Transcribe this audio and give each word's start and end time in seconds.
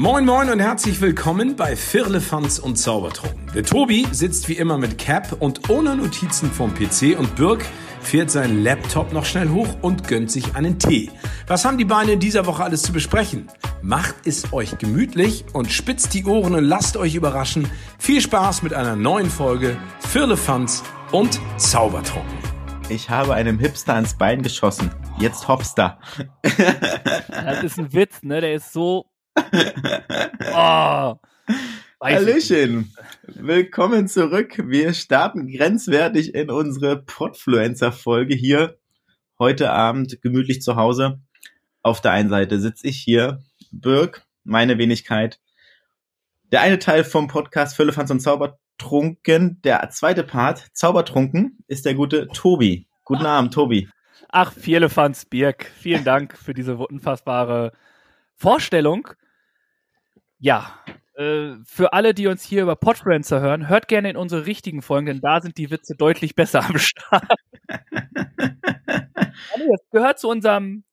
Moin 0.00 0.24
Moin 0.24 0.48
und 0.48 0.60
herzlich 0.60 1.02
willkommen 1.02 1.56
bei 1.56 1.76
Firlefanz 1.76 2.58
und 2.58 2.76
Zaubertrunken. 2.76 3.52
Der 3.54 3.64
Tobi 3.64 4.06
sitzt 4.12 4.48
wie 4.48 4.54
immer 4.54 4.78
mit 4.78 4.96
Cap 4.96 5.36
und 5.40 5.68
ohne 5.68 5.94
Notizen 5.94 6.50
vom 6.50 6.72
PC 6.72 7.18
und 7.18 7.36
Birk 7.36 7.66
fährt 8.00 8.30
seinen 8.30 8.64
Laptop 8.64 9.12
noch 9.12 9.26
schnell 9.26 9.50
hoch 9.50 9.68
und 9.82 10.08
gönnt 10.08 10.30
sich 10.30 10.56
einen 10.56 10.78
Tee. 10.78 11.10
Was 11.48 11.66
haben 11.66 11.76
die 11.76 11.84
Beine 11.84 12.12
in 12.12 12.18
dieser 12.18 12.46
Woche 12.46 12.64
alles 12.64 12.80
zu 12.80 12.94
besprechen? 12.94 13.48
Macht 13.82 14.14
es 14.24 14.54
euch 14.54 14.78
gemütlich 14.78 15.44
und 15.52 15.70
spitzt 15.70 16.14
die 16.14 16.24
Ohren 16.24 16.54
und 16.54 16.64
lasst 16.64 16.96
euch 16.96 17.14
überraschen. 17.14 17.70
Viel 17.98 18.22
Spaß 18.22 18.62
mit 18.62 18.72
einer 18.72 18.96
neuen 18.96 19.28
Folge 19.28 19.76
Firlefanz 20.08 20.82
und 21.12 21.38
Zaubertrunken. 21.58 22.38
Ich 22.88 23.10
habe 23.10 23.34
einem 23.34 23.58
Hipster 23.58 23.96
ans 23.96 24.16
Bein 24.16 24.40
geschossen. 24.40 24.90
Jetzt 25.18 25.46
Hopster. 25.46 25.98
Das 26.42 27.62
ist 27.62 27.78
ein 27.78 27.92
Witz, 27.92 28.22
ne? 28.22 28.40
Der 28.40 28.54
ist 28.54 28.72
so 28.72 29.09
Oh, 29.36 31.16
Hallöchen, 32.02 32.92
willkommen 33.26 34.08
zurück. 34.08 34.62
Wir 34.66 34.92
starten 34.94 35.46
grenzwertig 35.46 36.34
in 36.34 36.50
unsere 36.50 37.02
Podfluencer-Folge 37.02 38.34
hier 38.34 38.78
heute 39.38 39.70
Abend 39.70 40.20
gemütlich 40.22 40.62
zu 40.62 40.76
Hause. 40.76 41.20
Auf 41.82 42.00
der 42.00 42.12
einen 42.12 42.28
Seite 42.28 42.60
sitze 42.60 42.88
ich 42.88 42.98
hier, 42.98 43.42
Birk, 43.70 44.26
meine 44.44 44.78
Wenigkeit. 44.78 45.40
Der 46.50 46.62
eine 46.62 46.78
Teil 46.78 47.04
vom 47.04 47.28
Podcast 47.28 47.76
Füllefanz 47.76 48.10
und 48.10 48.20
Zaubertrunken, 48.20 49.60
der 49.62 49.88
zweite 49.90 50.24
Part, 50.24 50.68
Zaubertrunken, 50.72 51.58
ist 51.68 51.86
der 51.86 51.94
gute 51.94 52.28
Tobi. 52.28 52.86
Guten 53.04 53.26
Abend, 53.26 53.54
Tobi. 53.54 53.88
Ach, 54.28 54.52
Vierlefanz 54.52 55.24
Birk, 55.24 55.70
vielen 55.76 56.04
Dank 56.04 56.36
für 56.36 56.54
diese 56.54 56.76
unfassbare 56.76 57.72
Vorstellung. 58.40 59.06
Ja, 60.38 60.82
äh, 61.14 61.56
für 61.64 61.92
alle, 61.92 62.14
die 62.14 62.26
uns 62.26 62.42
hier 62.42 62.62
über 62.62 62.74
Podfluencer 62.74 63.42
hören, 63.42 63.68
hört 63.68 63.86
gerne 63.86 64.08
in 64.08 64.16
unsere 64.16 64.46
richtigen 64.46 64.80
Folgen, 64.80 65.04
denn 65.04 65.20
da 65.20 65.42
sind 65.42 65.58
die 65.58 65.70
Witze 65.70 65.94
deutlich 65.94 66.34
besser 66.34 66.64
am 66.64 66.78
Start. 66.78 67.30
Es 69.72 69.90
gehört 69.90 70.18
zu 70.18 70.28
unserem 70.28 70.84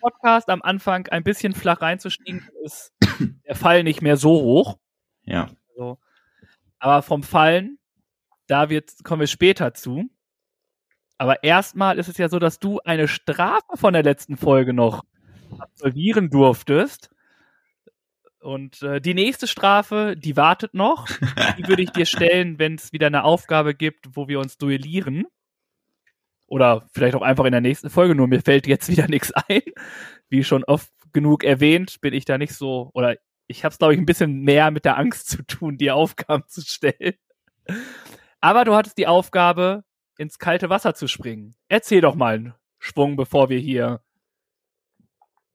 Podcast 0.00 0.48
am 0.48 0.62
Anfang 0.62 1.08
ein 1.08 1.24
bisschen 1.24 1.52
flach 1.52 1.80
reinzustiegen, 1.80 2.48
ist 2.62 2.92
der 3.46 3.56
Fall 3.56 3.82
nicht 3.82 4.02
mehr 4.02 4.16
so 4.16 4.30
hoch. 4.30 4.78
Ja. 5.22 5.50
Also, 5.70 5.98
aber 6.78 7.02
vom 7.02 7.22
Fallen, 7.22 7.78
da 8.46 8.70
wird, 8.70 8.92
kommen 9.04 9.20
wir 9.20 9.26
später 9.26 9.74
zu. 9.74 10.04
Aber 11.18 11.42
erstmal 11.42 11.98
ist 11.98 12.08
es 12.08 12.18
ja 12.18 12.28
so, 12.28 12.38
dass 12.38 12.58
du 12.58 12.80
eine 12.80 13.08
Strafe 13.08 13.76
von 13.76 13.92
der 13.92 14.02
letzten 14.02 14.36
Folge 14.36 14.72
noch 14.72 15.04
absolvieren 15.60 16.30
durftest. 16.30 17.10
Und 18.40 18.82
äh, 18.82 19.00
die 19.00 19.14
nächste 19.14 19.46
Strafe, 19.46 20.16
die 20.18 20.36
wartet 20.36 20.74
noch. 20.74 21.08
Die 21.58 21.66
würde 21.66 21.82
ich 21.82 21.90
dir 21.90 22.04
stellen, 22.04 22.58
wenn 22.58 22.74
es 22.74 22.92
wieder 22.92 23.06
eine 23.06 23.24
Aufgabe 23.24 23.74
gibt, 23.74 24.16
wo 24.16 24.28
wir 24.28 24.38
uns 24.38 24.58
duellieren. 24.58 25.24
Oder 26.46 26.86
vielleicht 26.92 27.14
auch 27.14 27.22
einfach 27.22 27.46
in 27.46 27.52
der 27.52 27.62
nächsten 27.62 27.88
Folge, 27.88 28.14
nur 28.14 28.28
mir 28.28 28.42
fällt 28.42 28.66
jetzt 28.66 28.90
wieder 28.90 29.08
nichts 29.08 29.32
ein. 29.32 29.62
Wie 30.28 30.44
schon 30.44 30.62
oft 30.64 30.90
genug 31.12 31.42
erwähnt, 31.42 32.00
bin 32.02 32.12
ich 32.12 32.26
da 32.26 32.36
nicht 32.36 32.52
so, 32.52 32.90
oder 32.92 33.16
ich 33.46 33.64
habe 33.64 33.72
es, 33.72 33.78
glaube 33.78 33.94
ich, 33.94 34.00
ein 34.00 34.06
bisschen 34.06 34.42
mehr 34.42 34.70
mit 34.70 34.84
der 34.84 34.98
Angst 34.98 35.28
zu 35.28 35.42
tun, 35.46 35.78
die 35.78 35.90
Aufgaben 35.90 36.44
zu 36.46 36.60
stellen. 36.60 37.14
Aber 38.40 38.64
du 38.64 38.74
hattest 38.74 38.98
die 38.98 39.06
Aufgabe, 39.06 39.84
ins 40.18 40.38
kalte 40.38 40.70
Wasser 40.70 40.94
zu 40.94 41.08
springen. 41.08 41.56
Erzähl 41.68 42.00
doch 42.00 42.14
mal 42.14 42.34
einen 42.34 42.54
Schwung, 42.78 43.16
bevor 43.16 43.48
wir 43.48 43.58
hier 43.58 44.00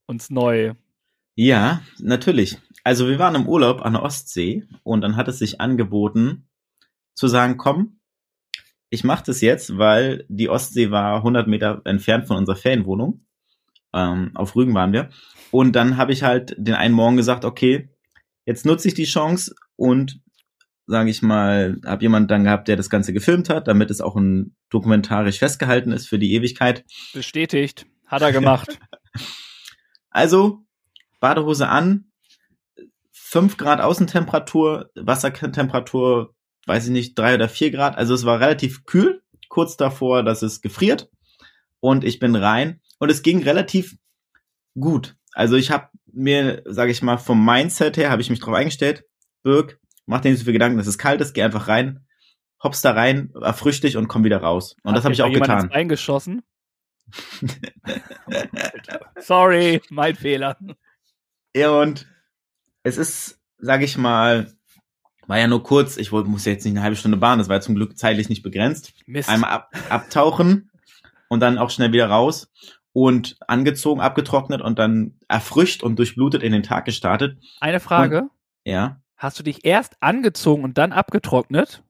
uns 0.09 0.29
neu. 0.29 0.73
Ja, 1.35 1.81
natürlich. 1.99 2.57
Also 2.83 3.07
wir 3.07 3.19
waren 3.19 3.35
im 3.35 3.47
Urlaub 3.47 3.81
an 3.81 3.93
der 3.93 4.03
Ostsee 4.03 4.67
und 4.83 5.01
dann 5.01 5.15
hat 5.15 5.27
es 5.27 5.39
sich 5.39 5.61
angeboten 5.61 6.49
zu 7.13 7.27
sagen, 7.27 7.57
komm, 7.57 7.99
ich 8.89 9.03
mache 9.03 9.23
das 9.27 9.41
jetzt, 9.41 9.77
weil 9.77 10.25
die 10.27 10.49
Ostsee 10.49 10.89
war 10.89 11.17
100 11.17 11.47
Meter 11.47 11.81
entfernt 11.85 12.27
von 12.27 12.37
unserer 12.37 12.55
Ferienwohnung. 12.55 13.25
Ähm, 13.93 14.31
auf 14.33 14.55
Rügen 14.55 14.73
waren 14.73 14.93
wir. 14.93 15.09
Und 15.51 15.75
dann 15.75 15.97
habe 15.97 16.11
ich 16.11 16.23
halt 16.23 16.55
den 16.57 16.73
einen 16.73 16.95
Morgen 16.95 17.17
gesagt, 17.17 17.45
okay, 17.45 17.89
jetzt 18.45 18.65
nutze 18.65 18.87
ich 18.87 18.95
die 18.95 19.05
Chance 19.05 19.53
und 19.75 20.21
sage 20.87 21.11
ich 21.11 21.21
mal, 21.21 21.79
habe 21.85 22.01
jemand 22.01 22.31
dann 22.31 22.45
gehabt, 22.45 22.67
der 22.67 22.75
das 22.75 22.89
Ganze 22.89 23.13
gefilmt 23.13 23.49
hat, 23.49 23.67
damit 23.67 23.91
es 23.91 24.01
auch 24.01 24.15
ein 24.15 24.55
dokumentarisch 24.71 25.37
festgehalten 25.37 25.91
ist 25.91 26.07
für 26.07 26.17
die 26.17 26.33
Ewigkeit. 26.33 26.83
Bestätigt. 27.13 27.85
Hat 28.07 28.23
er 28.23 28.31
gemacht. 28.31 28.79
also, 30.19 30.65
Badehose 31.21 31.69
an, 31.69 32.11
5 33.13 33.55
Grad 33.55 33.79
Außentemperatur, 33.79 34.91
Wassertemperatur, 34.95 36.35
weiß 36.65 36.87
ich 36.87 36.91
nicht, 36.91 37.17
3 37.17 37.35
oder 37.35 37.47
4 37.47 37.71
Grad. 37.71 37.97
Also 37.97 38.13
es 38.13 38.25
war 38.25 38.41
relativ 38.41 38.83
kühl, 38.85 39.21
kurz 39.47 39.77
davor, 39.77 40.23
dass 40.23 40.41
es 40.41 40.59
gefriert. 40.59 41.09
Und 41.79 42.03
ich 42.03 42.19
bin 42.19 42.35
rein 42.35 42.81
und 42.97 43.09
es 43.09 43.21
ging 43.21 43.41
relativ 43.43 43.95
gut. 44.77 45.15
Also 45.31 45.55
ich 45.55 45.71
habe 45.71 45.87
mir, 46.11 46.63
sage 46.65 46.91
ich 46.91 47.01
mal, 47.01 47.17
vom 47.17 47.45
Mindset 47.45 47.95
her, 47.95 48.11
habe 48.11 48.21
ich 48.21 48.29
mich 48.29 48.41
drauf 48.41 48.55
eingestellt, 48.55 49.05
Birk, 49.41 49.79
mach 50.05 50.19
dir 50.19 50.31
nicht 50.31 50.39
so 50.39 50.43
viel 50.43 50.53
Gedanken, 50.53 50.77
dass 50.77 50.87
es 50.87 50.97
kalt 50.97 51.21
ist, 51.21 51.33
geh 51.33 51.43
einfach 51.43 51.69
rein, 51.69 52.05
hoppst 52.61 52.83
da 52.83 52.91
rein, 52.91 53.31
erfrisch 53.41 53.79
dich 53.79 53.95
und 53.95 54.09
komm 54.09 54.25
wieder 54.25 54.41
raus. 54.41 54.75
Und 54.83 54.91
Hat 54.91 54.97
das 54.97 55.05
habe 55.05 55.13
ich 55.13 55.21
auch 55.21 55.31
getan. 55.31 55.71
Eingeschossen. 55.71 56.41
Sorry, 59.19 59.81
mein 59.89 60.15
Fehler. 60.15 60.57
Ja, 61.55 61.71
und 61.71 62.07
es 62.83 62.97
ist, 62.97 63.39
sage 63.57 63.85
ich 63.85 63.97
mal, 63.97 64.51
war 65.27 65.37
ja 65.37 65.47
nur 65.47 65.63
kurz, 65.63 65.97
ich 65.97 66.11
wollte, 66.11 66.29
muss 66.29 66.45
ja 66.45 66.53
jetzt 66.53 66.65
nicht 66.65 66.73
eine 66.73 66.81
halbe 66.81 66.95
Stunde 66.95 67.17
Bahn, 67.17 67.37
das 67.37 67.49
war 67.49 67.57
ja 67.57 67.61
zum 67.61 67.75
Glück 67.75 67.97
zeitlich 67.97 68.29
nicht 68.29 68.41
begrenzt. 68.41 68.93
Mist. 69.05 69.29
Einmal 69.29 69.51
ab, 69.51 69.71
abtauchen 69.89 70.71
und 71.27 71.39
dann 71.39 71.57
auch 71.57 71.69
schnell 71.69 71.91
wieder 71.91 72.07
raus 72.07 72.51
und 72.93 73.37
angezogen, 73.47 74.01
abgetrocknet 74.01 74.61
und 74.61 74.79
dann 74.79 75.19
erfrischt 75.27 75.83
und 75.83 75.97
durchblutet 75.97 76.43
in 76.43 76.51
den 76.51 76.63
Tag 76.63 76.85
gestartet. 76.85 77.37
Eine 77.59 77.79
Frage. 77.79 78.21
Und, 78.21 78.31
ja. 78.65 79.01
Hast 79.17 79.37
du 79.37 79.43
dich 79.43 79.65
erst 79.65 80.01
angezogen 80.01 80.63
und 80.63 80.77
dann 80.77 80.91
abgetrocknet? 80.91 81.83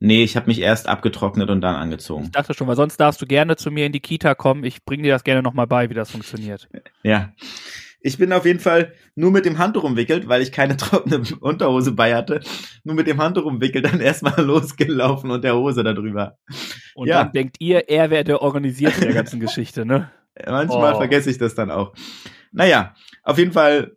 Nee, 0.00 0.22
ich 0.22 0.36
habe 0.36 0.46
mich 0.46 0.60
erst 0.60 0.88
abgetrocknet 0.88 1.50
und 1.50 1.60
dann 1.60 1.74
angezogen. 1.74 2.24
Ich 2.24 2.30
dachte 2.30 2.54
schon, 2.54 2.68
weil 2.68 2.76
sonst 2.76 2.98
darfst 2.98 3.20
du 3.20 3.26
gerne 3.26 3.56
zu 3.56 3.70
mir 3.70 3.84
in 3.84 3.92
die 3.92 4.00
Kita 4.00 4.34
kommen. 4.34 4.62
Ich 4.62 4.84
bringe 4.84 5.02
dir 5.02 5.12
das 5.12 5.24
gerne 5.24 5.42
nochmal 5.42 5.66
bei, 5.66 5.90
wie 5.90 5.94
das 5.94 6.10
funktioniert. 6.10 6.68
Ja. 7.02 7.32
Ich 8.00 8.16
bin 8.16 8.32
auf 8.32 8.46
jeden 8.46 8.60
Fall 8.60 8.92
nur 9.16 9.32
mit 9.32 9.44
dem 9.44 9.58
Handtuch 9.58 9.82
umwickelt, 9.82 10.28
weil 10.28 10.40
ich 10.40 10.52
keine 10.52 10.76
trockene 10.78 11.22
Unterhose 11.40 11.92
bei 11.92 12.14
hatte. 12.14 12.40
Nur 12.84 12.94
mit 12.94 13.08
dem 13.08 13.20
Handtuch 13.20 13.44
umwickelt 13.44 13.86
dann 13.86 14.00
erstmal 14.00 14.40
losgelaufen 14.40 15.30
und 15.30 15.42
der 15.42 15.56
Hose 15.56 15.82
darüber. 15.82 16.38
Und 16.94 17.08
ja. 17.08 17.24
dann 17.24 17.32
denkt 17.32 17.56
ihr, 17.58 17.88
er 17.88 18.10
wäre 18.10 18.24
der 18.24 18.42
Organisierte 18.42 19.00
der 19.00 19.14
ganzen 19.14 19.40
Geschichte, 19.40 19.84
ne? 19.84 20.10
Manchmal 20.46 20.94
oh. 20.94 20.98
vergesse 20.98 21.30
ich 21.30 21.38
das 21.38 21.56
dann 21.56 21.72
auch. 21.72 21.92
Naja, 22.52 22.94
auf 23.24 23.38
jeden 23.38 23.52
Fall 23.52 23.96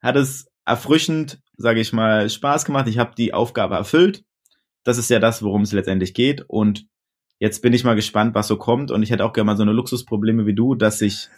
hat 0.00 0.16
es 0.16 0.50
erfrischend, 0.64 1.40
sage 1.58 1.80
ich 1.80 1.92
mal, 1.92 2.30
Spaß 2.30 2.64
gemacht. 2.64 2.88
Ich 2.88 2.96
habe 2.96 3.12
die 3.16 3.34
Aufgabe 3.34 3.74
erfüllt. 3.74 4.24
Das 4.86 4.98
ist 4.98 5.10
ja 5.10 5.18
das, 5.18 5.42
worum 5.42 5.62
es 5.62 5.72
letztendlich 5.72 6.14
geht. 6.14 6.42
Und 6.46 6.86
jetzt 7.40 7.60
bin 7.60 7.72
ich 7.72 7.82
mal 7.82 7.96
gespannt, 7.96 8.36
was 8.36 8.46
so 8.46 8.56
kommt. 8.56 8.92
Und 8.92 9.02
ich 9.02 9.10
hätte 9.10 9.24
auch 9.24 9.32
gerne 9.32 9.46
mal 9.46 9.56
so 9.56 9.62
eine 9.62 9.72
Luxusprobleme 9.72 10.46
wie 10.46 10.54
du, 10.54 10.76
dass 10.76 11.00
ich 11.00 11.28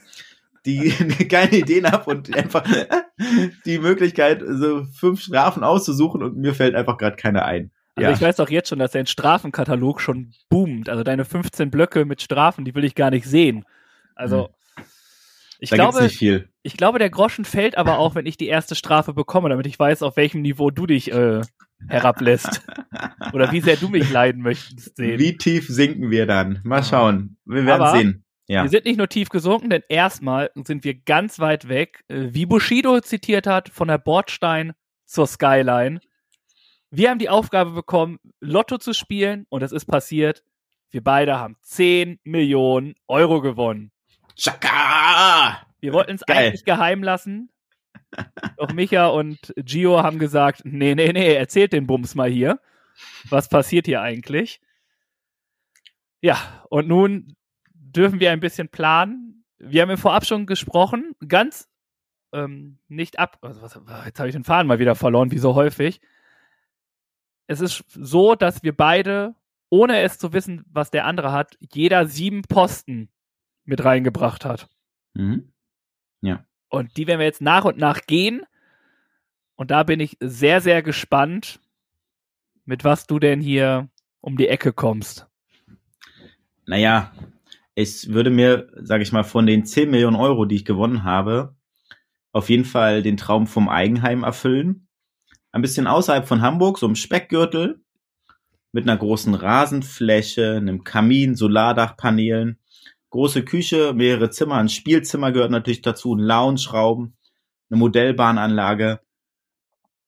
die 0.67 0.91
keine 1.29 1.57
Ideen 1.57 1.91
habe 1.91 2.11
und 2.11 2.35
einfach 2.37 2.65
die 3.65 3.79
Möglichkeit, 3.79 4.43
so 4.47 4.85
fünf 4.85 5.23
Strafen 5.23 5.65
auszusuchen 5.65 6.23
und 6.23 6.37
mir 6.37 6.55
fällt 6.55 6.75
einfach 6.75 6.99
gerade 6.99 7.17
keine 7.17 7.45
ein. 7.47 7.71
Also 7.97 8.11
ja. 8.11 8.15
ich 8.15 8.21
weiß 8.21 8.37
doch 8.37 8.51
jetzt 8.51 8.69
schon, 8.69 8.79
dass 8.79 8.93
dein 8.93 9.07
Strafenkatalog 9.07 10.01
schon 10.01 10.33
boomt. 10.51 10.91
Also 10.91 11.03
deine 11.03 11.25
15 11.25 11.71
Blöcke 11.71 12.05
mit 12.05 12.21
Strafen, 12.21 12.67
die 12.67 12.75
will 12.75 12.85
ich 12.85 12.95
gar 12.95 13.11
nicht 13.11 13.25
sehen. 13.27 13.65
Also 14.15 14.51
hm. 14.77 14.85
ich 15.59 15.71
da 15.71 15.77
glaube, 15.77 16.09
ich 16.63 16.77
glaube, 16.77 16.99
der 16.99 17.11
Groschen 17.11 17.45
fällt 17.45 17.79
aber 17.79 17.99
auch, 17.99 18.15
wenn 18.15 18.27
ich 18.27 18.37
die 18.37 18.49
erste 18.49 18.75
Strafe 18.75 19.15
bekomme, 19.15 19.49
damit 19.49 19.67
ich 19.67 19.79
weiß, 19.79 20.03
auf 20.03 20.17
welchem 20.17 20.43
Niveau 20.43 20.71
du 20.71 20.87
dich 20.87 21.13
äh, 21.13 21.41
herablässt. 21.87 22.63
Oder 23.33 23.53
wie 23.53 23.61
sehr 23.61 23.77
du 23.77 23.89
mich 23.89 24.11
leiden 24.13 24.43
möchtest 24.43 24.97
sehen. 24.97 25.19
Wie 25.19 25.37
tief 25.37 25.69
sinken 25.69 26.11
wir 26.11 26.27
dann? 26.27 26.61
Mal 26.65 26.83
schauen. 26.83 27.37
Wir 27.45 27.65
werden 27.65 27.83
aber 27.83 27.99
sehen. 27.99 28.25
Ja. 28.49 28.63
Wir 28.63 28.71
sind 28.71 28.87
nicht 28.87 28.97
nur 28.97 29.09
tief 29.09 29.29
gesunken, 29.29 29.69
denn 29.69 29.83
erstmal 29.89 30.51
sind 30.65 30.83
wir 30.83 30.95
ganz 30.95 31.39
weit 31.39 31.69
weg, 31.69 32.05
äh, 32.09 32.29
wie 32.31 32.47
Bushido 32.47 33.01
zitiert 33.01 33.47
hat, 33.47 33.69
von 33.69 33.89
der 33.89 33.99
Bordstein 33.99 34.73
zur 35.05 35.27
Skyline. 35.27 36.01
Wir 36.91 37.11
haben 37.11 37.19
die 37.19 37.29
Aufgabe 37.29 37.73
bekommen, 37.73 38.19
Lotto 38.41 38.79
zu 38.79 38.95
spielen 38.95 39.47
und 39.51 39.63
es 39.63 39.73
ist 39.73 39.85
passiert. 39.85 40.43
Wir 40.91 41.05
beide 41.05 41.39
haben 41.39 41.57
10 41.61 42.19
Millionen 42.25 42.95
Euro 43.07 43.43
gewonnen. 43.43 43.93
Chaka! 44.35 45.68
Wir 45.81 45.93
wollten 45.93 46.15
es 46.15 46.23
eigentlich 46.25 46.65
geheim 46.65 47.03
lassen. 47.03 47.51
Doch 48.57 48.73
Micha 48.73 49.09
und 49.09 49.53
Gio 49.57 50.03
haben 50.03 50.19
gesagt, 50.19 50.63
nee, 50.65 50.95
nee, 50.95 51.13
nee, 51.13 51.35
erzählt 51.35 51.73
den 51.73 51.87
Bums 51.87 52.15
mal 52.15 52.31
hier. 52.31 52.61
Was 53.29 53.49
passiert 53.49 53.87
hier 53.87 54.01
eigentlich? 54.01 54.61
Ja, 56.21 56.65
und 56.69 56.89
nun 56.89 57.37
dürfen 57.73 58.21
wir 58.21 58.33
ein 58.33 58.41
bisschen 58.41 58.69
planen. 58.69 59.45
Wir 59.59 59.83
haben 59.83 59.91
im 59.91 59.99
Vorab 59.99 60.27
schon 60.27 60.47
gesprochen. 60.47 61.15
Ganz 61.27 61.69
ähm, 62.33 62.79
nicht 62.89 63.19
ab. 63.19 63.39
Also 63.43 63.63
was, 63.63 63.81
jetzt 64.07 64.19
habe 64.19 64.29
ich 64.29 64.35
den 64.35 64.45
Faden 64.45 64.67
mal 64.67 64.79
wieder 64.79 64.95
verloren, 64.95 65.31
wie 65.31 65.39
so 65.39 65.55
häufig. 65.55 66.01
Es 67.47 67.61
ist 67.61 67.85
so, 67.89 68.35
dass 68.35 68.63
wir 68.63 68.77
beide, 68.77 69.35
ohne 69.71 70.01
es 70.01 70.19
zu 70.19 70.33
wissen, 70.33 70.65
was 70.71 70.91
der 70.91 71.07
andere 71.07 71.33
hat, 71.33 71.57
jeder 71.73 72.07
sieben 72.07 72.43
Posten 72.43 73.09
mit 73.65 73.85
reingebracht 73.85 74.45
hat. 74.45 74.69
Mhm. 75.15 75.53
Ja. 76.21 76.45
Und 76.69 76.97
die 76.97 77.07
werden 77.07 77.21
wir 77.21 77.27
jetzt 77.27 77.41
nach 77.41 77.65
und 77.65 77.79
nach 77.79 78.03
gehen. 78.07 78.43
Und 79.57 79.71
da 79.71 79.83
bin 79.83 80.01
ich 80.01 80.17
sehr, 80.21 80.61
sehr 80.61 80.83
gespannt, 80.83 81.61
mit 82.65 82.85
was 82.85 83.07
du 83.07 83.19
denn 83.19 83.41
hier 83.41 83.89
um 84.21 84.37
die 84.37 84.49
Ecke 84.49 84.73
kommst. 84.73 85.27
Naja, 86.67 87.13
ich 87.75 88.13
würde 88.13 88.31
mir, 88.31 88.69
sage 88.75 89.03
ich 89.03 89.13
mal, 89.13 89.25
von 89.25 89.47
den 89.47 89.65
10 89.65 89.91
Millionen 89.91 90.17
Euro, 90.17 90.45
die 90.45 90.57
ich 90.57 90.65
gewonnen 90.65 91.05
habe, 91.05 91.57
auf 92.33 92.51
jeden 92.51 92.65
Fall 92.65 93.03
den 93.03 93.17
Traum 93.17 93.47
vom 93.47 93.69
Eigenheim 93.69 94.23
erfüllen. 94.23 94.87
Ein 95.51 95.63
bisschen 95.63 95.87
außerhalb 95.87 96.29
von 96.29 96.43
Hamburg, 96.43 96.79
so 96.79 96.87
im 96.87 96.95
Speckgürtel, 96.95 97.81
mit 98.73 98.85
einer 98.85 98.99
großen 98.99 99.35
Rasenfläche, 99.35 100.57
einem 100.57 100.85
Kamin, 100.85 101.35
Solardachpanelen, 101.35 102.59
große 103.11 103.45
Küche, 103.45 103.93
mehrere 103.95 104.31
Zimmer, 104.31 104.57
ein 104.57 104.69
Spielzimmer 104.69 105.33
gehört 105.33 105.51
natürlich 105.51 105.83
dazu, 105.83 106.15
ein 106.15 106.21
Lounge-Raum, 106.21 107.15
eine 107.71 107.79
Modellbahnanlage 107.79 109.01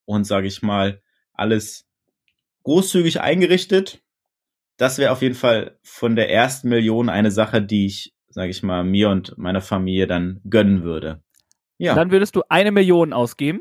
und 0.05 0.25
sage 0.25 0.47
ich 0.47 0.63
mal, 0.63 1.03
alles 1.33 1.87
großzügig 2.65 3.21
eingerichtet. 3.21 4.03
Das 4.77 4.99
wäre 4.99 5.13
auf 5.13 5.23
jeden 5.23 5.35
Fall 5.35 5.79
von 5.83 6.17
der 6.17 6.31
ersten 6.31 6.69
Million 6.69 7.09
eine 7.09 7.31
Sache, 7.31 7.63
die 7.63 7.87
ich, 7.87 8.15
sage 8.29 8.51
ich 8.51 8.63
mal, 8.63 8.83
mir 8.85 9.11
und 9.11 9.37
meiner 9.37 9.61
Familie 9.61 10.07
dann 10.07 10.41
gönnen 10.49 10.83
würde. 10.83 11.23
Ja. 11.79 11.95
Dann 11.95 12.11
würdest 12.11 12.37
du 12.37 12.43
eine 12.49 12.73
Million 12.73 13.13
ausgeben? 13.13 13.61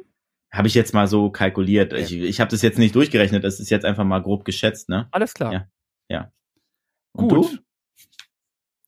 Habe 0.52 0.68
ich 0.68 0.74
jetzt 0.74 0.94
mal 0.94 1.08
so 1.08 1.30
kalkuliert. 1.30 1.94
Ich, 1.94 2.12
ich 2.12 2.40
habe 2.40 2.50
das 2.50 2.62
jetzt 2.62 2.80
nicht 2.80 2.96
durchgerechnet, 2.96 3.44
das 3.44 3.60
ist 3.60 3.70
jetzt 3.70 3.86
einfach 3.86 4.04
mal 4.04 4.22
grob 4.22 4.46
geschätzt, 4.46 4.90
ne? 4.90 5.08
Alles 5.12 5.34
klar. 5.34 5.54
Ja. 5.54 5.68
ja. 6.10 6.32
Und 7.14 7.30
Gut. 7.30 7.54
Du? 7.54 7.58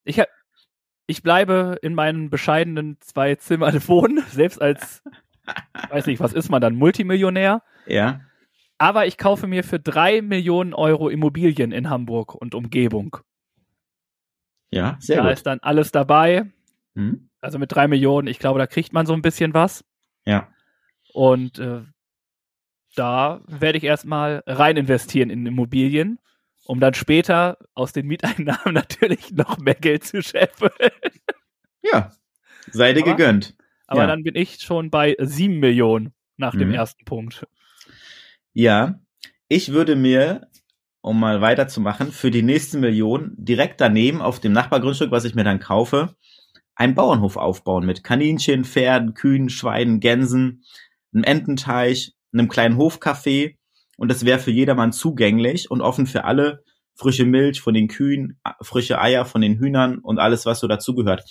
Ich 0.03 0.19
hab, 0.19 0.27
ich 1.11 1.23
bleibe 1.23 1.77
in 1.81 1.93
meinen 1.93 2.29
bescheidenen 2.29 2.97
zwei 3.01 3.35
Zimmern 3.35 3.75
wohnen, 3.87 4.23
selbst 4.29 4.61
als, 4.61 5.03
weiß 5.89 6.07
nicht, 6.07 6.19
was 6.19 6.33
ist 6.33 6.49
man 6.49 6.61
dann, 6.61 6.75
Multimillionär. 6.75 7.61
Ja. 7.85 8.21
Aber 8.77 9.05
ich 9.05 9.17
kaufe 9.17 9.45
mir 9.45 9.63
für 9.63 9.79
drei 9.79 10.21
Millionen 10.21 10.73
Euro 10.73 11.09
Immobilien 11.09 11.71
in 11.71 11.89
Hamburg 11.89 12.33
und 12.33 12.55
Umgebung. 12.55 13.17
Ja, 14.71 14.97
sehr 14.99 15.17
da 15.17 15.21
gut. 15.23 15.29
Da 15.29 15.33
ist 15.33 15.45
dann 15.45 15.59
alles 15.59 15.91
dabei. 15.91 16.49
Hm? 16.95 17.29
Also 17.41 17.59
mit 17.59 17.73
drei 17.73 17.87
Millionen, 17.87 18.27
ich 18.27 18.39
glaube, 18.39 18.57
da 18.57 18.65
kriegt 18.65 18.93
man 18.93 19.05
so 19.05 19.13
ein 19.13 19.21
bisschen 19.21 19.53
was. 19.53 19.83
Ja. 20.25 20.47
Und 21.13 21.59
äh, 21.59 21.81
da 22.95 23.41
werde 23.47 23.77
ich 23.77 23.83
erstmal 23.83 24.43
rein 24.47 24.77
investieren 24.77 25.29
in 25.29 25.45
Immobilien, 25.45 26.19
um 26.65 26.79
dann 26.79 26.93
später 26.93 27.57
aus 27.73 27.93
den 27.93 28.07
Mieteinnahmen 28.07 28.73
natürlich 28.73 29.31
noch 29.31 29.57
mehr 29.57 29.75
Geld 29.75 30.03
zu 30.03 30.21
scheffeln. 30.21 30.71
Ja, 31.81 32.11
sei 32.71 32.93
dir 32.93 33.03
gegönnt. 33.03 33.55
Aber 33.87 34.01
ja. 34.01 34.07
dann 34.07 34.23
bin 34.23 34.35
ich 34.35 34.61
schon 34.61 34.89
bei 34.89 35.15
sieben 35.19 35.59
Millionen 35.59 36.13
nach 36.37 36.55
dem 36.55 36.69
mhm. 36.69 36.75
ersten 36.75 37.03
Punkt. 37.05 37.45
Ja, 38.53 38.99
ich 39.47 39.73
würde 39.73 39.95
mir, 39.95 40.47
um 41.01 41.19
mal 41.19 41.41
weiterzumachen, 41.41 42.11
für 42.11 42.31
die 42.31 42.43
nächste 42.43 42.77
Million 42.77 43.33
direkt 43.37 43.81
daneben 43.81 44.21
auf 44.21 44.39
dem 44.39 44.53
Nachbargrundstück, 44.53 45.11
was 45.11 45.25
ich 45.25 45.35
mir 45.35 45.43
dann 45.43 45.59
kaufe, 45.59 46.15
einen 46.75 46.95
Bauernhof 46.95 47.37
aufbauen 47.37 47.85
mit 47.85 48.03
Kaninchen, 48.03 48.63
Pferden, 48.63 49.13
Kühen, 49.13 49.49
Schweinen, 49.49 49.99
Gänsen, 49.99 50.63
einem 51.13 51.23
Ententeich, 51.23 52.13
einem 52.33 52.47
kleinen 52.47 52.77
Hofcafé 52.77 53.57
und 54.01 54.07
das 54.09 54.25
wäre 54.25 54.39
für 54.39 54.49
jedermann 54.49 54.93
zugänglich 54.93 55.69
und 55.69 55.81
offen 55.81 56.07
für 56.07 56.23
alle. 56.23 56.63
Frische 56.95 57.23
Milch 57.23 57.61
von 57.61 57.75
den 57.75 57.87
Kühen, 57.87 58.39
frische 58.59 58.99
Eier 58.99 59.25
von 59.25 59.41
den 59.41 59.59
Hühnern 59.59 59.99
und 59.99 60.17
alles, 60.17 60.47
was 60.47 60.59
so 60.59 60.67
dazugehört. 60.67 61.23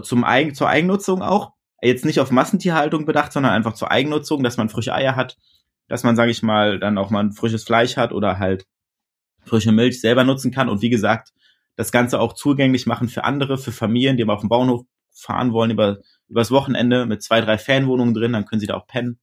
Zum 0.00 0.24
Eigen, 0.24 0.54
zur 0.54 0.70
Eigennutzung 0.70 1.20
auch. 1.20 1.52
Jetzt 1.82 2.06
nicht 2.06 2.20
auf 2.20 2.30
Massentierhaltung 2.30 3.04
bedacht, 3.04 3.34
sondern 3.34 3.52
einfach 3.52 3.74
zur 3.74 3.90
Eigennutzung, 3.90 4.42
dass 4.42 4.56
man 4.56 4.70
frische 4.70 4.94
Eier 4.94 5.14
hat, 5.14 5.36
dass 5.86 6.04
man, 6.04 6.16
sage 6.16 6.30
ich 6.30 6.42
mal, 6.42 6.78
dann 6.78 6.96
auch 6.96 7.10
mal 7.10 7.22
ein 7.22 7.32
frisches 7.32 7.64
Fleisch 7.64 7.98
hat 7.98 8.12
oder 8.12 8.38
halt 8.38 8.64
frische 9.44 9.70
Milch 9.70 10.00
selber 10.00 10.24
nutzen 10.24 10.52
kann. 10.52 10.70
Und 10.70 10.80
wie 10.80 10.88
gesagt, 10.88 11.32
das 11.76 11.92
Ganze 11.92 12.18
auch 12.18 12.32
zugänglich 12.32 12.86
machen 12.86 13.10
für 13.10 13.24
andere, 13.24 13.58
für 13.58 13.72
Familien, 13.72 14.16
die 14.16 14.24
mal 14.24 14.32
auf 14.32 14.40
dem 14.40 14.48
Bauernhof 14.48 14.86
fahren 15.12 15.52
wollen 15.52 15.72
über 15.72 15.98
übers 16.28 16.50
Wochenende 16.50 17.04
mit 17.04 17.22
zwei, 17.22 17.42
drei 17.42 17.58
Fanwohnungen 17.58 18.14
drin, 18.14 18.32
dann 18.32 18.46
können 18.46 18.60
sie 18.60 18.66
da 18.66 18.74
auch 18.74 18.86
pennen. 18.86 19.18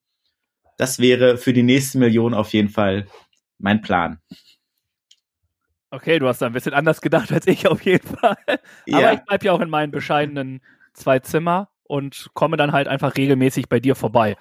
Das 0.82 0.98
wäre 0.98 1.38
für 1.38 1.54
die 1.54 1.62
nächste 1.62 2.00
Million 2.00 2.34
auf 2.34 2.54
jeden 2.54 2.70
Fall 2.70 3.06
mein 3.60 3.82
Plan. 3.82 4.20
Okay, 5.92 6.18
du 6.18 6.28
hast 6.28 6.42
da 6.42 6.48
ein 6.48 6.54
bisschen 6.54 6.74
anders 6.74 7.02
gedacht 7.02 7.32
als 7.32 7.46
ich 7.46 7.68
auf 7.68 7.86
jeden 7.86 8.18
Fall. 8.18 8.36
Ja. 8.88 8.98
Aber 8.98 9.14
ich 9.14 9.20
bleibe 9.20 9.46
ja 9.46 9.52
auch 9.52 9.60
in 9.60 9.70
meinen 9.70 9.92
bescheidenen 9.92 10.60
zwei 10.94 11.20
Zimmer 11.20 11.70
und 11.84 12.32
komme 12.34 12.58
dann 12.58 12.72
halt 12.72 12.88
einfach 12.88 13.16
regelmäßig 13.16 13.70
bei 13.70 13.80
dir 13.80 13.94
vorbei. 13.94 14.38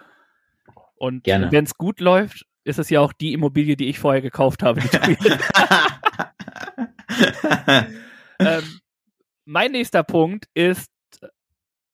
Und 0.95 1.27
wenn 1.27 1.65
es 1.65 1.75
gut 1.75 2.01
läuft, 2.01 2.47
ist 2.65 2.79
es 2.79 2.89
ja 2.89 3.01
auch 3.01 3.13
die 3.13 3.35
Immobilie, 3.35 3.77
die 3.77 3.91
ich 3.91 3.99
vorher 3.99 4.23
gekauft 4.23 4.63
habe. 4.63 4.81
ähm, 8.39 8.81
mein 9.45 9.73
nächster 9.73 10.05
Punkt 10.05 10.47
ist 10.55 10.91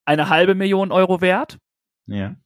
eine 0.05 0.29
halbe 0.29 0.55
Million 0.55 0.93
Euro 0.93 1.19
wert. 1.19 1.57
Ja. 2.05 2.37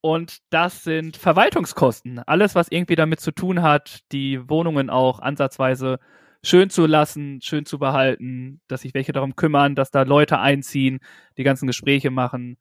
Und 0.00 0.38
das 0.50 0.84
sind 0.84 1.16
Verwaltungskosten. 1.16 2.20
Alles, 2.20 2.54
was 2.54 2.68
irgendwie 2.70 2.94
damit 2.94 3.20
zu 3.20 3.32
tun 3.32 3.62
hat, 3.62 4.00
die 4.12 4.48
Wohnungen 4.48 4.90
auch 4.90 5.18
ansatzweise 5.18 5.98
schön 6.42 6.70
zu 6.70 6.86
lassen, 6.86 7.40
schön 7.42 7.66
zu 7.66 7.78
behalten, 7.78 8.60
dass 8.68 8.82
sich 8.82 8.94
welche 8.94 9.12
darum 9.12 9.34
kümmern, 9.34 9.74
dass 9.74 9.90
da 9.90 10.02
Leute 10.02 10.38
einziehen, 10.38 11.00
die 11.36 11.42
ganzen 11.42 11.66
Gespräche 11.66 12.10
machen, 12.10 12.58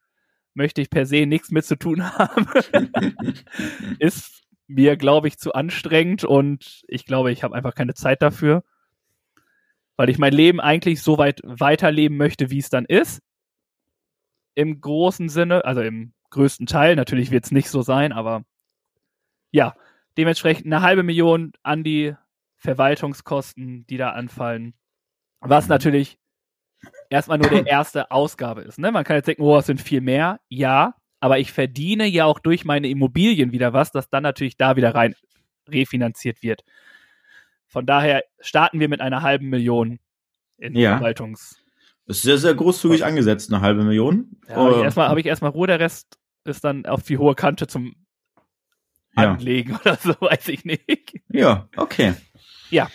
möchte 0.56 0.81
ich 0.81 0.89
per 0.89 1.06
se 1.06 1.28
nichts 1.28 1.51
mit 1.51 1.66
zu 1.66 1.78
tun 1.78 2.04
haben. 2.18 2.48
ist 4.00 4.44
mir, 4.68 4.98
glaube 4.98 5.28
ich, 5.28 5.38
zu 5.38 5.54
anstrengend 5.54 6.24
und 6.24 6.84
ich 6.88 7.06
glaube, 7.06 7.31
ich 7.31 7.44
habe 7.44 7.56
einfach 7.56 7.75
keine 7.75 7.94
Zeit 7.94 8.22
dafür, 8.22 8.63
weil 9.95 10.10
ich 10.10 10.18
mein 10.18 10.34
Leben 10.34 10.60
eigentlich 10.60 11.01
so 11.01 11.18
weit 11.18 11.42
weiterleben 11.44 12.18
möchte, 12.18 12.50
wie 12.50 12.60
es 12.60 12.69
dann 12.69 12.86
ist. 12.86 13.22
Im 14.56 14.81
großen 14.81 15.30
Sinne, 15.30 15.63
also 15.66 15.81
im 15.81 16.13
größten 16.29 16.67
Teil, 16.67 16.96
natürlich 16.96 17.31
wird 17.31 17.46
es 17.46 17.51
nicht 17.51 17.69
so 17.69 17.81
sein, 17.81 18.12
aber 18.12 18.43
ja, 19.51 19.75
dementsprechend 20.17 20.65
eine 20.65 20.81
halbe 20.81 21.03
Million 21.03 21.53
an 21.63 21.84
die 21.84 22.15
Verwaltungskosten, 22.57 23.86
die 23.88 23.98
da 23.98 24.12
anfallen. 24.12 24.74
Was 25.39 25.67
natürlich 25.67 26.17
erstmal 27.10 27.38
nur 27.38 27.50
der 27.50 27.65
erste 27.67 28.12
Ausgabe 28.12 28.62
ist. 28.62 28.79
Ne? 28.79 28.91
Man 28.91 29.03
kann 29.03 29.15
jetzt 29.15 29.27
denken, 29.27 29.43
oh, 29.43 29.57
es 29.57 29.67
sind 29.67 29.81
viel 29.81 30.01
mehr. 30.01 30.39
Ja, 30.50 30.96
aber 31.19 31.39
ich 31.39 31.51
verdiene 31.51 32.05
ja 32.05 32.25
auch 32.25 32.39
durch 32.39 32.65
meine 32.65 32.89
Immobilien 32.89 33.51
wieder 33.51 33.74
was, 33.74 33.91
das 33.91 34.10
dann 34.10 34.24
natürlich 34.24 34.57
da 34.57 34.75
wieder 34.75 34.93
rein 34.93 35.15
refinanziert 35.67 36.41
wird. 36.43 36.63
Von 37.67 37.86
daher 37.86 38.24
starten 38.39 38.79
wir 38.79 38.89
mit 38.89 39.01
einer 39.01 39.22
halben 39.22 39.50
Million 39.50 40.00
in 40.57 40.75
ja. 40.75 40.98
Verwaltungs. 40.98 41.62
Das 42.07 42.17
ist 42.17 42.23
sehr, 42.23 42.37
sehr 42.37 42.55
großzügig 42.55 43.03
angesetzt, 43.03 43.51
eine 43.51 43.61
halbe 43.61 43.83
Million. 43.83 44.37
Ja, 44.47 44.55
habe 44.55 44.77
ich 44.77 44.83
erstmal 44.83 45.09
hab 45.09 45.25
erst 45.25 45.43
Ruhe, 45.43 45.67
der 45.67 45.79
Rest 45.79 46.17
ist 46.45 46.63
dann 46.63 46.85
auf 46.85 47.03
die 47.03 47.17
hohe 47.17 47.35
Kante 47.35 47.67
zum 47.67 47.95
ja. 49.15 49.33
Anlegen 49.33 49.75
oder 49.75 49.97
so, 49.97 50.11
weiß 50.19 50.47
ich 50.47 50.63
nicht. 50.63 51.19
Ja, 51.29 51.67
okay. 51.75 52.13
Ja. 52.69 52.89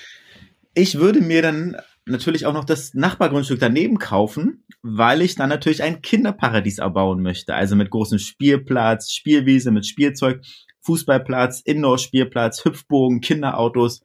Ich 0.75 0.99
würde 0.99 1.21
mir 1.21 1.43
dann 1.43 1.77
natürlich 2.07 2.47
auch 2.47 2.55
noch 2.55 2.65
das 2.65 2.95
Nachbargrundstück 2.95 3.61
daneben 3.61 3.99
kaufen, 3.99 4.65
weil 4.83 5.21
ich 5.21 5.35
dann 5.35 5.51
natürlich 5.51 5.83
ein 5.83 6.01
Kinderparadies 6.01 6.79
erbauen 6.79 7.23
möchte. 7.23 7.55
Also 7.55 7.77
mit 7.77 7.91
großem 7.91 8.19
Spielplatz, 8.19 9.13
Spielwiese 9.13 9.71
mit 9.71 9.87
Spielzeug, 9.87 10.41
Fußballplatz, 10.81 11.61
Indoor-Spielplatz, 11.61 12.65
Hüpfbogen, 12.65 13.21
Kinderautos, 13.21 14.01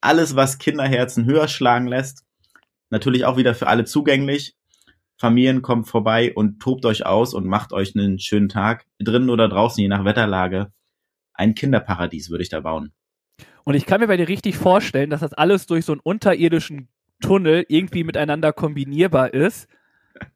alles, 0.00 0.36
was 0.36 0.58
Kinderherzen 0.58 1.26
höher 1.26 1.48
schlagen 1.48 1.88
lässt. 1.88 2.24
Natürlich 2.92 3.24
auch 3.24 3.38
wieder 3.38 3.54
für 3.54 3.68
alle 3.68 3.86
zugänglich. 3.86 4.54
Familien 5.16 5.62
kommt 5.62 5.88
vorbei 5.88 6.30
und 6.34 6.60
tobt 6.60 6.84
euch 6.84 7.06
aus 7.06 7.32
und 7.32 7.46
macht 7.46 7.72
euch 7.72 7.96
einen 7.96 8.18
schönen 8.18 8.50
Tag, 8.50 8.84
drinnen 8.98 9.30
oder 9.30 9.48
draußen, 9.48 9.80
je 9.80 9.88
nach 9.88 10.04
Wetterlage. 10.04 10.70
Ein 11.32 11.54
Kinderparadies 11.54 12.28
würde 12.28 12.42
ich 12.42 12.50
da 12.50 12.60
bauen. 12.60 12.92
Und 13.64 13.76
ich 13.76 13.86
kann 13.86 14.02
mir 14.02 14.08
bei 14.08 14.18
dir 14.18 14.28
richtig 14.28 14.58
vorstellen, 14.58 15.08
dass 15.08 15.20
das 15.20 15.32
alles 15.32 15.66
durch 15.66 15.86
so 15.86 15.92
einen 15.92 16.02
unterirdischen 16.04 16.88
Tunnel 17.22 17.64
irgendwie 17.68 18.04
miteinander 18.04 18.52
kombinierbar 18.52 19.32
ist. 19.32 19.68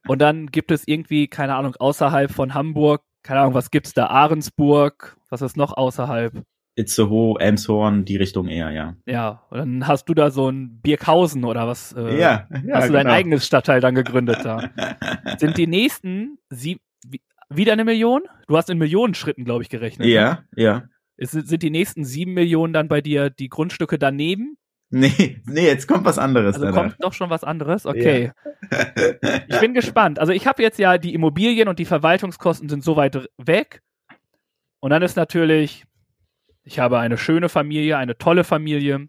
Und 0.09 0.23
dann 0.23 0.47
gibt 0.47 0.71
es 0.71 0.89
irgendwie, 0.89 1.29
keine 1.29 1.57
Ahnung, 1.57 1.77
außerhalb 1.77 2.31
von 2.31 2.55
Hamburg, 2.55 3.03
keine 3.23 3.41
Ahnung, 3.41 3.53
was 3.53 3.71
gibt's 3.71 3.93
da? 3.93 4.07
Ahrensburg, 4.07 5.19
was 5.29 5.43
ist 5.43 5.59
noch 5.59 5.77
außerhalb? 5.77 6.43
Itzehoe, 6.76 7.40
Elmshorn, 7.40 8.04
die 8.04 8.16
Richtung 8.16 8.49
eher, 8.49 8.71
ja. 8.71 8.97
Ja, 9.06 9.42
und 9.50 9.59
dann 9.59 9.87
hast 9.88 10.09
du 10.09 10.14
da 10.14 10.30
so 10.30 10.50
ein 10.50 10.80
Birkhausen 10.83 11.45
oder 11.45 11.66
was? 11.66 11.92
Äh, 11.92 12.18
ja, 12.18 12.49
ja, 12.50 12.75
Hast 12.75 12.88
du 12.88 12.92
dein 12.92 13.04
genau. 13.04 13.14
eigenes 13.14 13.47
Stadtteil 13.47 13.80
dann 13.80 13.95
gegründet 13.95 14.45
da? 14.45 14.71
Sind 15.38 15.56
die 15.56 15.66
nächsten 15.66 16.38
sieb, 16.50 16.80
wieder 17.49 17.73
eine 17.73 17.85
Million? 17.85 18.23
Du 18.47 18.56
hast 18.56 18.68
in 18.68 18.78
Millionenschritten, 18.78 19.45
glaube 19.45 19.62
ich, 19.62 19.71
gerechnet. 19.71 20.06
Ja, 20.09 20.45
ne? 20.54 20.62
ja. 20.62 20.83
Ist, 21.16 21.33
sind 21.33 21.62
die 21.62 21.71
nächsten 21.71 22.04
sieben 22.04 22.35
Millionen 22.35 22.75
dann 22.75 22.88
bei 22.88 23.00
dir 23.00 23.30
die 23.30 23.49
Grundstücke 23.49 23.99
daneben? 23.99 24.59
Nee, 24.90 25.40
nee, 25.47 25.66
jetzt 25.66 25.88
kommt 25.88 26.04
was 26.04 26.18
anderes. 26.18 26.56
Also 26.56 26.66
danach. 26.66 26.83
kommt 26.83 26.97
doch 27.00 27.12
schon 27.12 27.30
was 27.30 27.42
anderes? 27.42 27.87
Okay. 27.87 28.33
Ja. 28.71 28.87
ich 29.49 29.61
bin 29.61 29.75
gespannt. 29.75 30.18
Also 30.18 30.33
ich 30.33 30.47
habe 30.47 30.62
jetzt 30.62 30.78
ja 30.78 30.99
die 30.99 31.14
Immobilien 31.14 31.68
und 31.68 31.78
die 31.78 31.87
Verwaltungskosten 31.87 32.68
sind 32.68 32.85
so 32.85 32.97
weit 32.97 33.28
weg. 33.38 33.83
Und 34.80 34.90
dann 34.90 35.02
ist 35.02 35.16
natürlich, 35.16 35.85
ich 36.67 36.81
habe 36.81 36.99
eine 36.99 37.17
schöne 37.17 37.49
Familie, 37.49 37.97
eine 37.97 38.19
tolle 38.19 38.43
Familie 38.43 39.09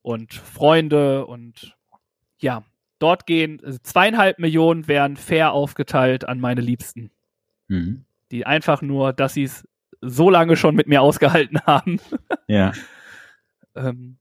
und 0.00 0.32
Freunde 0.32 1.26
und 1.26 1.76
ja, 2.38 2.64
dort 2.98 3.26
gehen 3.26 3.60
also 3.62 3.78
zweieinhalb 3.82 4.38
Millionen 4.38 4.88
werden 4.88 5.16
fair 5.18 5.52
aufgeteilt 5.52 6.26
an 6.26 6.40
meine 6.40 6.62
Liebsten. 6.62 7.10
Mhm. 7.68 8.06
Die 8.30 8.46
einfach 8.46 8.80
nur, 8.80 9.12
dass 9.12 9.34
sie 9.34 9.44
es 9.44 9.68
so 10.00 10.30
lange 10.30 10.56
schon 10.56 10.74
mit 10.74 10.88
mir 10.88 11.02
ausgehalten 11.02 11.60
haben. 11.66 12.00
Ja. 12.48 12.72
ähm, 13.76 14.16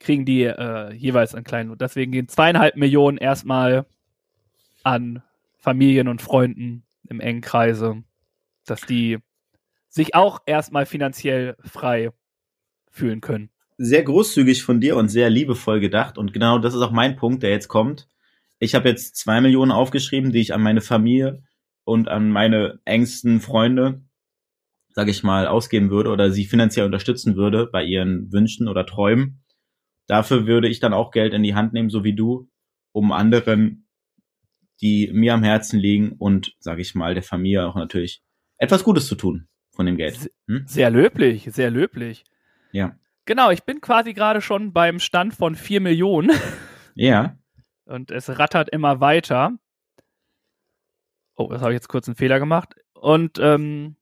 kriegen 0.00 0.24
die 0.24 0.42
äh, 0.42 0.92
jeweils 0.94 1.36
einen 1.36 1.44
kleinen. 1.44 1.78
Deswegen 1.78 2.10
gehen 2.10 2.28
zweieinhalb 2.28 2.76
Millionen 2.76 3.18
erstmal 3.18 3.86
an 4.82 5.22
Familien 5.58 6.08
und 6.08 6.20
Freunden 6.20 6.82
im 7.08 7.20
engen 7.20 7.40
Kreise, 7.40 8.02
dass 8.66 8.80
die 8.80 9.18
sich 9.96 10.14
auch 10.14 10.40
erstmal 10.46 10.86
finanziell 10.86 11.56
frei 11.64 12.10
fühlen 12.90 13.20
können. 13.20 13.50
Sehr 13.78 14.02
großzügig 14.02 14.62
von 14.62 14.80
dir 14.80 14.96
und 14.96 15.08
sehr 15.08 15.28
liebevoll 15.30 15.80
gedacht. 15.80 16.18
Und 16.18 16.32
genau 16.32 16.58
das 16.58 16.74
ist 16.74 16.82
auch 16.82 16.92
mein 16.92 17.16
Punkt, 17.16 17.42
der 17.42 17.50
jetzt 17.50 17.68
kommt. 17.68 18.08
Ich 18.58 18.74
habe 18.74 18.88
jetzt 18.88 19.16
zwei 19.16 19.40
Millionen 19.40 19.72
aufgeschrieben, 19.72 20.32
die 20.32 20.40
ich 20.40 20.54
an 20.54 20.62
meine 20.62 20.80
Familie 20.80 21.42
und 21.84 22.08
an 22.08 22.30
meine 22.30 22.78
engsten 22.84 23.40
Freunde, 23.40 24.02
sage 24.90 25.10
ich 25.10 25.22
mal, 25.22 25.46
ausgeben 25.46 25.90
würde 25.90 26.10
oder 26.10 26.30
sie 26.30 26.44
finanziell 26.44 26.86
unterstützen 26.86 27.36
würde 27.36 27.66
bei 27.66 27.82
ihren 27.82 28.32
Wünschen 28.32 28.68
oder 28.68 28.86
Träumen. 28.86 29.44
Dafür 30.06 30.46
würde 30.46 30.68
ich 30.68 30.80
dann 30.80 30.94
auch 30.94 31.10
Geld 31.10 31.34
in 31.34 31.42
die 31.42 31.54
Hand 31.54 31.72
nehmen, 31.72 31.90
so 31.90 32.04
wie 32.04 32.14
du, 32.14 32.48
um 32.92 33.12
anderen, 33.12 33.88
die 34.80 35.10
mir 35.12 35.34
am 35.34 35.42
Herzen 35.42 35.80
liegen 35.80 36.12
und, 36.12 36.54
sage 36.60 36.82
ich 36.82 36.94
mal, 36.94 37.14
der 37.14 37.22
Familie 37.22 37.66
auch 37.66 37.76
natürlich 37.76 38.22
etwas 38.58 38.84
Gutes 38.84 39.06
zu 39.06 39.16
tun 39.16 39.48
von 39.76 39.86
dem 39.86 39.96
Geld. 39.96 40.32
Hm? 40.48 40.64
Sehr 40.66 40.90
löblich, 40.90 41.48
sehr 41.52 41.70
löblich. 41.70 42.24
Ja. 42.72 42.96
Genau, 43.26 43.50
ich 43.50 43.64
bin 43.64 43.80
quasi 43.80 44.14
gerade 44.14 44.40
schon 44.40 44.72
beim 44.72 44.98
Stand 44.98 45.34
von 45.34 45.54
vier 45.54 45.80
Millionen. 45.80 46.30
Ja. 46.94 47.36
Und 47.84 48.10
es 48.10 48.38
rattert 48.38 48.70
immer 48.70 49.00
weiter. 49.00 49.52
Oh, 51.36 51.48
das 51.50 51.60
habe 51.60 51.72
ich 51.72 51.76
jetzt 51.76 51.88
kurz 51.88 52.08
einen 52.08 52.16
Fehler 52.16 52.38
gemacht. 52.38 52.74
Und 52.94 53.38
ähm, 53.38 53.96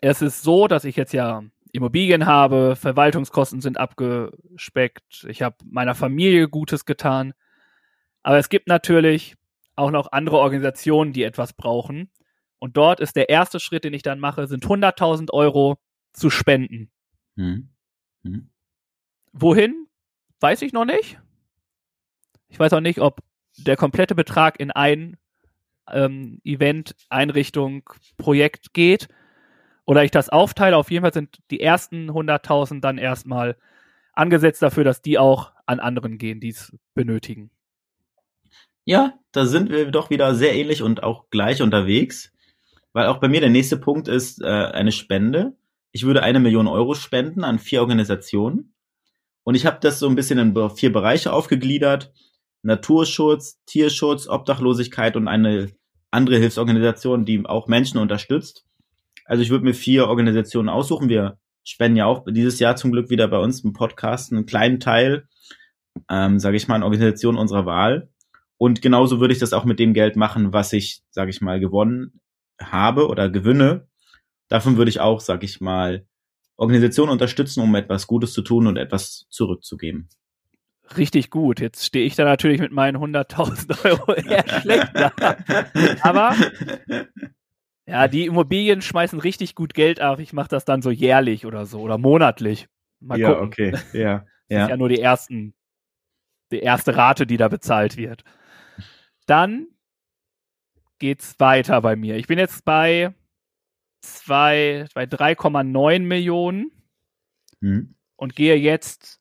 es 0.00 0.22
ist 0.22 0.42
so, 0.42 0.66
dass 0.66 0.84
ich 0.84 0.96
jetzt 0.96 1.12
ja 1.12 1.44
Immobilien 1.72 2.24
habe, 2.26 2.74
Verwaltungskosten 2.74 3.60
sind 3.60 3.78
abgespeckt, 3.78 5.26
ich 5.28 5.42
habe 5.42 5.56
meiner 5.64 5.94
Familie 5.94 6.48
Gutes 6.48 6.86
getan. 6.86 7.34
Aber 8.22 8.38
es 8.38 8.48
gibt 8.48 8.66
natürlich 8.66 9.36
auch 9.76 9.90
noch 9.90 10.10
andere 10.10 10.38
Organisationen, 10.38 11.12
die 11.12 11.22
etwas 11.22 11.52
brauchen. 11.52 12.10
Und 12.58 12.76
dort 12.76 13.00
ist 13.00 13.16
der 13.16 13.28
erste 13.28 13.60
Schritt, 13.60 13.84
den 13.84 13.94
ich 13.94 14.02
dann 14.02 14.20
mache, 14.20 14.46
sind 14.46 14.64
100.000 14.64 15.30
Euro 15.32 15.78
zu 16.12 16.30
spenden. 16.30 16.90
Hm. 17.36 17.68
Hm. 18.24 18.50
Wohin? 19.32 19.86
Weiß 20.40 20.62
ich 20.62 20.72
noch 20.72 20.84
nicht. 20.84 21.18
Ich 22.48 22.58
weiß 22.58 22.72
auch 22.72 22.80
nicht, 22.80 23.00
ob 23.00 23.20
der 23.58 23.76
komplette 23.76 24.14
Betrag 24.14 24.60
in 24.60 24.70
ein 24.70 25.16
ähm, 25.90 26.40
Event, 26.44 26.94
Einrichtung, 27.08 27.88
Projekt 28.16 28.72
geht 28.72 29.08
oder 29.84 30.04
ich 30.04 30.10
das 30.10 30.28
aufteile. 30.28 30.76
Auf 30.76 30.90
jeden 30.90 31.02
Fall 31.02 31.12
sind 31.12 31.38
die 31.50 31.60
ersten 31.60 32.10
100.000 32.10 32.80
dann 32.80 32.98
erstmal 32.98 33.56
angesetzt 34.12 34.62
dafür, 34.62 34.84
dass 34.84 35.02
die 35.02 35.18
auch 35.18 35.52
an 35.66 35.80
anderen 35.80 36.18
gehen, 36.18 36.40
die 36.40 36.48
es 36.48 36.76
benötigen. 36.94 37.50
Ja, 38.84 39.18
da 39.32 39.46
sind 39.46 39.70
wir 39.70 39.90
doch 39.90 40.10
wieder 40.10 40.34
sehr 40.34 40.54
ähnlich 40.54 40.82
und 40.82 41.02
auch 41.02 41.28
gleich 41.30 41.60
unterwegs, 41.60 42.32
weil 42.96 43.08
auch 43.08 43.18
bei 43.18 43.28
mir 43.28 43.40
der 43.40 43.50
nächste 43.50 43.76
Punkt 43.76 44.08
ist 44.08 44.40
äh, 44.40 44.46
eine 44.46 44.90
Spende. 44.90 45.52
Ich 45.92 46.04
würde 46.06 46.22
eine 46.22 46.40
Million 46.40 46.66
Euro 46.66 46.94
spenden 46.94 47.44
an 47.44 47.58
vier 47.58 47.82
Organisationen 47.82 48.72
und 49.44 49.54
ich 49.54 49.66
habe 49.66 49.76
das 49.82 49.98
so 49.98 50.08
ein 50.08 50.14
bisschen 50.14 50.38
in 50.38 50.70
vier 50.70 50.94
Bereiche 50.94 51.30
aufgegliedert. 51.30 52.14
Naturschutz, 52.62 53.60
Tierschutz, 53.66 54.26
Obdachlosigkeit 54.28 55.14
und 55.14 55.28
eine 55.28 55.72
andere 56.10 56.38
Hilfsorganisation, 56.38 57.26
die 57.26 57.44
auch 57.44 57.68
Menschen 57.68 57.98
unterstützt. 57.98 58.64
Also 59.26 59.42
ich 59.42 59.50
würde 59.50 59.66
mir 59.66 59.74
vier 59.74 60.08
Organisationen 60.08 60.70
aussuchen. 60.70 61.10
Wir 61.10 61.36
spenden 61.64 61.98
ja 61.98 62.06
auch 62.06 62.24
dieses 62.26 62.58
Jahr 62.60 62.76
zum 62.76 62.92
Glück 62.92 63.10
wieder 63.10 63.28
bei 63.28 63.38
uns 63.38 63.60
im 63.60 63.74
Podcast 63.74 64.32
einen 64.32 64.46
kleinen 64.46 64.80
Teil, 64.80 65.28
ähm, 66.08 66.38
sage 66.38 66.56
ich 66.56 66.66
mal, 66.66 66.76
an 66.76 66.82
Organisationen 66.82 67.36
unserer 67.36 67.66
Wahl. 67.66 68.08
Und 68.56 68.80
genauso 68.80 69.20
würde 69.20 69.34
ich 69.34 69.40
das 69.40 69.52
auch 69.52 69.66
mit 69.66 69.78
dem 69.80 69.92
Geld 69.92 70.16
machen, 70.16 70.54
was 70.54 70.72
ich, 70.72 71.02
sage 71.10 71.28
ich 71.28 71.42
mal, 71.42 71.60
gewonnen 71.60 72.22
habe 72.60 73.08
oder 73.08 73.30
gewinne. 73.30 73.88
Davon 74.48 74.76
würde 74.76 74.90
ich 74.90 75.00
auch, 75.00 75.20
sage 75.20 75.44
ich 75.44 75.60
mal, 75.60 76.06
Organisationen 76.56 77.12
unterstützen, 77.12 77.60
um 77.60 77.74
etwas 77.74 78.06
Gutes 78.06 78.32
zu 78.32 78.42
tun 78.42 78.66
und 78.66 78.76
etwas 78.76 79.26
zurückzugeben. 79.28 80.08
Richtig 80.96 81.30
gut. 81.30 81.60
Jetzt 81.60 81.84
stehe 81.84 82.06
ich 82.06 82.14
da 82.14 82.24
natürlich 82.24 82.60
mit 82.60 82.72
meinen 82.72 82.96
100.000 82.96 83.84
Euro 83.84 84.14
eher 84.14 84.48
schlecht 84.60 84.88
da. 84.94 85.12
Aber 86.02 86.34
ja, 87.86 88.08
die 88.08 88.26
Immobilien 88.26 88.82
schmeißen 88.82 89.18
richtig 89.20 89.54
gut 89.54 89.74
Geld 89.74 90.00
ab. 90.00 90.20
Ich 90.20 90.32
mache 90.32 90.48
das 90.48 90.64
dann 90.64 90.82
so 90.82 90.90
jährlich 90.90 91.44
oder 91.44 91.66
so 91.66 91.80
oder 91.80 91.98
monatlich. 91.98 92.68
Mal 93.00 93.18
ja, 93.18 93.32
gucken. 93.32 93.46
okay. 93.46 93.70
Ja, 93.92 94.18
das 94.18 94.26
ja. 94.48 94.62
ist 94.64 94.70
ja 94.70 94.76
nur 94.76 94.88
die 94.88 95.00
ersten, 95.00 95.54
die 96.52 96.60
erste 96.60 96.96
Rate, 96.96 97.26
die 97.26 97.36
da 97.36 97.48
bezahlt 97.48 97.96
wird. 97.96 98.22
Dann 99.26 99.66
geht's 100.98 101.38
weiter 101.38 101.80
bei 101.82 101.96
mir. 101.96 102.16
Ich 102.16 102.26
bin 102.26 102.38
jetzt 102.38 102.64
bei 102.64 103.14
zwei, 104.00 104.86
bei 104.94 105.04
3,9 105.04 106.00
Millionen 106.00 106.70
hm. 107.60 107.94
und 108.16 108.36
gehe 108.36 108.56
jetzt 108.56 109.20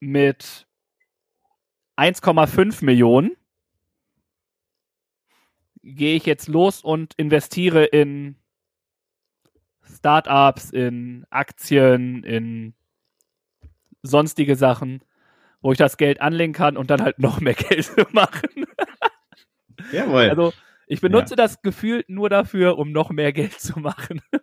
mit 0.00 0.66
1,5 1.96 2.84
Millionen 2.84 3.36
gehe 5.84 6.16
ich 6.16 6.24
jetzt 6.24 6.48
los 6.48 6.82
und 6.82 7.14
investiere 7.16 7.84
in 7.84 8.36
Startups, 9.82 10.70
in 10.70 11.26
Aktien, 11.30 12.24
in 12.24 12.74
sonstige 14.02 14.56
Sachen, 14.56 15.02
wo 15.60 15.72
ich 15.72 15.78
das 15.78 15.96
Geld 15.96 16.20
anlegen 16.20 16.54
kann 16.54 16.76
und 16.76 16.90
dann 16.90 17.02
halt 17.02 17.18
noch 17.18 17.40
mehr 17.40 17.54
Geld 17.54 17.92
machen. 18.12 18.66
Jawohl. 19.92 20.30
Also 20.30 20.52
ich 20.86 21.00
benutze 21.00 21.32
ja. 21.32 21.36
das 21.36 21.62
Gefühl 21.62 22.04
nur 22.08 22.28
dafür, 22.28 22.78
um 22.78 22.92
noch 22.92 23.10
mehr 23.10 23.32
Geld 23.32 23.60
zu 23.60 23.78
machen. 23.78 24.20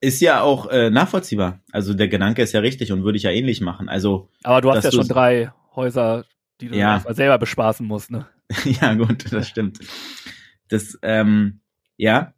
Ist 0.00 0.20
ja 0.20 0.42
auch 0.42 0.66
äh, 0.66 0.90
nachvollziehbar. 0.90 1.60
Also 1.72 1.94
der 1.94 2.08
Gedanke 2.08 2.42
ist 2.42 2.52
ja 2.52 2.60
richtig 2.60 2.92
und 2.92 3.04
würde 3.04 3.16
ich 3.16 3.22
ja 3.22 3.30
ähnlich 3.30 3.62
machen. 3.62 3.88
Also, 3.88 4.28
Aber 4.42 4.60
du 4.60 4.70
hast 4.70 4.84
ja 4.84 4.92
schon 4.92 5.08
drei 5.08 5.50
Häuser, 5.74 6.26
die 6.60 6.68
du 6.68 6.76
ja. 6.76 7.02
selber 7.08 7.38
bespaßen 7.38 7.86
musst, 7.86 8.10
ne? 8.10 8.28
ja, 8.64 8.92
gut, 8.94 9.32
das 9.32 9.48
stimmt. 9.48 9.78
Das, 10.68 10.98
ähm, 11.00 11.60
ja. 11.96 12.34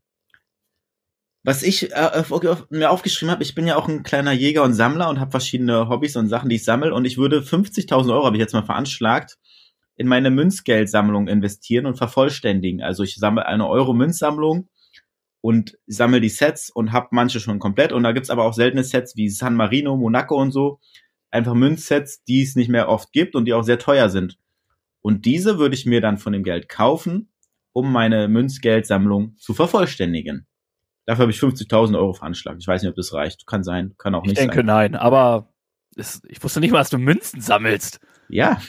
Was 1.42 1.64
ich 1.64 1.92
äh, 1.92 2.24
mir 2.70 2.90
aufgeschrieben 2.90 3.32
habe, 3.32 3.42
ich 3.42 3.56
bin 3.56 3.66
ja 3.66 3.74
auch 3.74 3.88
ein 3.88 4.04
kleiner 4.04 4.32
Jäger 4.32 4.62
und 4.62 4.74
Sammler 4.74 5.08
und 5.08 5.18
habe 5.18 5.32
verschiedene 5.32 5.88
Hobbys 5.88 6.14
und 6.14 6.28
Sachen, 6.28 6.48
die 6.48 6.56
ich 6.56 6.64
sammle. 6.64 6.94
Und 6.94 7.04
ich 7.04 7.18
würde 7.18 7.40
50.000 7.40 8.12
Euro, 8.12 8.26
habe 8.26 8.36
ich 8.36 8.40
jetzt 8.40 8.52
mal 8.52 8.64
veranschlagt, 8.64 9.38
in 9.96 10.06
meine 10.06 10.30
Münzgeldsammlung 10.30 11.28
investieren 11.28 11.86
und 11.86 11.96
vervollständigen. 11.96 12.82
Also 12.82 13.02
ich 13.02 13.16
sammle 13.16 13.46
eine 13.46 13.68
Euro-Münzsammlung 13.68 14.68
und 15.40 15.78
sammle 15.86 16.20
die 16.20 16.28
Sets 16.28 16.70
und 16.70 16.92
habe 16.92 17.08
manche 17.12 17.40
schon 17.40 17.58
komplett. 17.58 17.92
Und 17.92 18.02
da 18.02 18.12
gibt's 18.12 18.30
aber 18.30 18.44
auch 18.44 18.54
seltene 18.54 18.84
Sets 18.84 19.16
wie 19.16 19.28
San 19.28 19.54
Marino, 19.54 19.96
Monaco 19.96 20.40
und 20.40 20.52
so. 20.52 20.80
Einfach 21.30 21.54
Münzsets, 21.54 22.22
die 22.24 22.42
es 22.42 22.56
nicht 22.56 22.68
mehr 22.68 22.88
oft 22.88 23.12
gibt 23.12 23.34
und 23.34 23.46
die 23.46 23.54
auch 23.54 23.64
sehr 23.64 23.78
teuer 23.78 24.08
sind. 24.08 24.38
Und 25.02 25.24
diese 25.24 25.58
würde 25.58 25.74
ich 25.74 25.86
mir 25.86 26.00
dann 26.00 26.18
von 26.18 26.32
dem 26.32 26.42
Geld 26.42 26.68
kaufen 26.68 27.30
um 27.76 27.92
meine 27.92 28.26
Münzgeldsammlung 28.26 29.36
zu 29.36 29.52
vervollständigen. 29.52 30.46
Dafür 31.04 31.24
habe 31.24 31.30
ich 31.30 31.38
50.000 31.38 31.94
Euro 31.98 32.14
veranschlagt. 32.14 32.56
Ich 32.58 32.66
weiß 32.66 32.80
nicht, 32.80 32.88
ob 32.88 32.96
das 32.96 33.12
reicht. 33.12 33.46
Kann 33.46 33.64
sein, 33.64 33.94
kann 33.98 34.14
auch 34.14 34.22
nicht 34.22 34.38
sein. 34.38 34.46
Ich 34.46 34.50
denke 34.50 34.66
nein, 34.66 34.94
aber 34.94 35.52
es, 35.94 36.22
ich 36.26 36.42
wusste 36.42 36.60
nicht 36.60 36.70
mal, 36.70 36.78
dass 36.78 36.88
du 36.88 36.96
Münzen 36.96 37.42
sammelst. 37.42 38.00
Ja. 38.30 38.62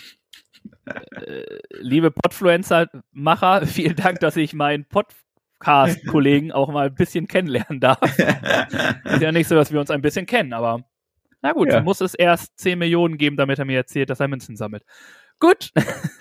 Äh, 0.86 1.44
liebe 1.80 2.12
Podfluencer-Macher, 2.12 3.66
vielen 3.66 3.96
Dank, 3.96 4.20
dass 4.20 4.36
ich 4.38 4.54
meinen 4.54 4.86
Podcast-Kollegen 4.86 6.52
auch 6.52 6.72
mal 6.72 6.88
ein 6.88 6.96
bisschen 6.96 7.28
kennenlernen 7.28 7.80
darf. 7.80 8.02
ist 9.06 9.22
ja 9.22 9.32
nicht 9.32 9.48
so, 9.48 9.56
dass 9.56 9.72
wir 9.72 9.80
uns 9.80 9.92
ein 9.92 10.02
bisschen 10.02 10.26
kennen, 10.26 10.54
aber 10.54 10.84
na 11.42 11.54
gut, 11.54 11.70
ja. 11.72 11.82
muss 11.82 12.02
es 12.02 12.14
erst 12.14 12.58
10 12.60 12.80
Millionen 12.80 13.18
geben, 13.18 13.38
damit 13.38 13.60
er 13.60 13.66
mir 13.66 13.78
erzählt, 13.78 14.10
dass 14.10 14.20
er 14.20 14.28
Münzen 14.28 14.56
sammelt. 14.56 14.84
Gut, 15.40 15.72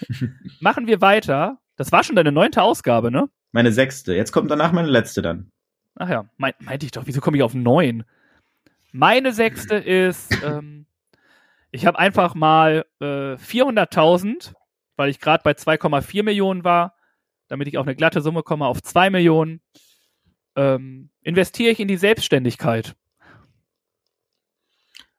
machen 0.60 0.86
wir 0.86 1.00
weiter 1.00 1.58
das 1.76 1.92
war 1.92 2.02
schon 2.02 2.16
deine 2.16 2.32
neunte 2.32 2.62
Ausgabe, 2.62 3.10
ne? 3.10 3.28
Meine 3.52 3.70
sechste. 3.70 4.14
Jetzt 4.14 4.32
kommt 4.32 4.50
danach 4.50 4.72
meine 4.72 4.88
letzte 4.88 5.22
dann. 5.22 5.50
Ach 5.94 6.08
ja, 6.08 6.28
mein, 6.36 6.52
meinte 6.58 6.84
ich 6.84 6.92
doch, 6.92 7.06
wieso 7.06 7.20
komme 7.20 7.36
ich 7.36 7.42
auf 7.42 7.54
neun? 7.54 8.04
Meine 8.92 9.32
sechste 9.32 9.76
ist, 9.76 10.42
ähm, 10.42 10.86
ich 11.70 11.86
habe 11.86 11.98
einfach 11.98 12.34
mal 12.34 12.86
äh, 13.00 13.34
400.000, 13.34 14.54
weil 14.96 15.10
ich 15.10 15.20
gerade 15.20 15.42
bei 15.42 15.52
2,4 15.52 16.22
Millionen 16.22 16.64
war, 16.64 16.94
damit 17.48 17.68
ich 17.68 17.78
auf 17.78 17.86
eine 17.86 17.96
glatte 17.96 18.20
Summe 18.20 18.42
komme, 18.42 18.66
auf 18.66 18.82
2 18.82 19.10
Millionen, 19.10 19.60
ähm, 20.56 21.10
investiere 21.22 21.70
ich 21.70 21.80
in 21.80 21.88
die 21.88 21.96
Selbstständigkeit. 21.96 22.94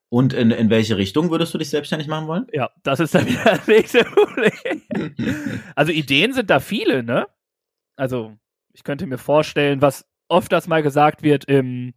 Und 0.09 0.33
in, 0.33 0.51
in 0.51 0.69
welche 0.69 0.97
Richtung 0.97 1.31
würdest 1.31 1.53
du 1.53 1.57
dich 1.57 1.69
selbstständig 1.69 2.07
machen 2.07 2.27
wollen? 2.27 2.47
Ja, 2.53 2.69
das 2.83 2.99
ist 2.99 3.13
dann 3.13 3.25
wieder 3.27 3.43
das 3.43 3.67
nächste 3.67 4.03
Problem. 4.05 4.81
also 5.75 5.91
Ideen 5.91 6.33
sind 6.33 6.49
da 6.49 6.59
viele, 6.59 7.03
ne? 7.03 7.27
Also 7.95 8.37
ich 8.73 8.83
könnte 8.83 9.05
mir 9.05 9.17
vorstellen, 9.17 9.81
was 9.81 10.05
oft 10.29 10.51
das 10.51 10.67
mal 10.67 10.83
gesagt 10.83 11.23
wird 11.23 11.45
im 11.45 11.93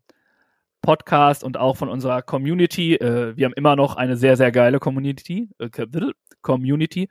Podcast 0.83 1.45
und 1.45 1.57
auch 1.57 1.77
von 1.77 1.89
unserer 1.89 2.23
Community. 2.23 2.95
Äh, 2.95 3.37
wir 3.37 3.47
haben 3.47 3.55
immer 3.55 3.77
noch 3.77 3.97
eine 3.97 4.17
sehr, 4.17 4.37
sehr 4.37 4.53
geile 4.53 4.79
Community. 4.79 5.49
Äh, 5.59 5.69
Community 6.43 7.09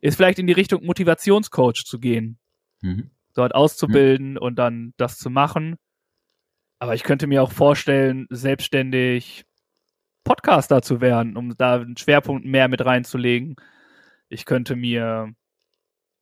ist 0.00 0.16
vielleicht 0.16 0.38
in 0.38 0.46
die 0.46 0.52
Richtung 0.52 0.84
Motivationscoach 0.84 1.84
zu 1.84 1.98
gehen. 1.98 2.38
Mhm. 2.80 3.10
Dort 3.34 3.54
auszubilden 3.54 4.32
mhm. 4.32 4.38
und 4.38 4.56
dann 4.56 4.94
das 4.96 5.18
zu 5.18 5.30
machen. 5.30 5.76
Aber 6.78 6.94
ich 6.94 7.04
könnte 7.04 7.26
mir 7.26 7.42
auch 7.42 7.52
vorstellen, 7.52 8.26
selbstständig 8.30 9.44
Podcaster 10.24 10.82
zu 10.82 11.00
werden, 11.00 11.36
um 11.36 11.56
da 11.56 11.76
einen 11.76 11.96
Schwerpunkt 11.96 12.44
mehr 12.44 12.68
mit 12.68 12.84
reinzulegen. 12.84 13.56
Ich 14.28 14.44
könnte 14.44 14.76
mir 14.76 15.32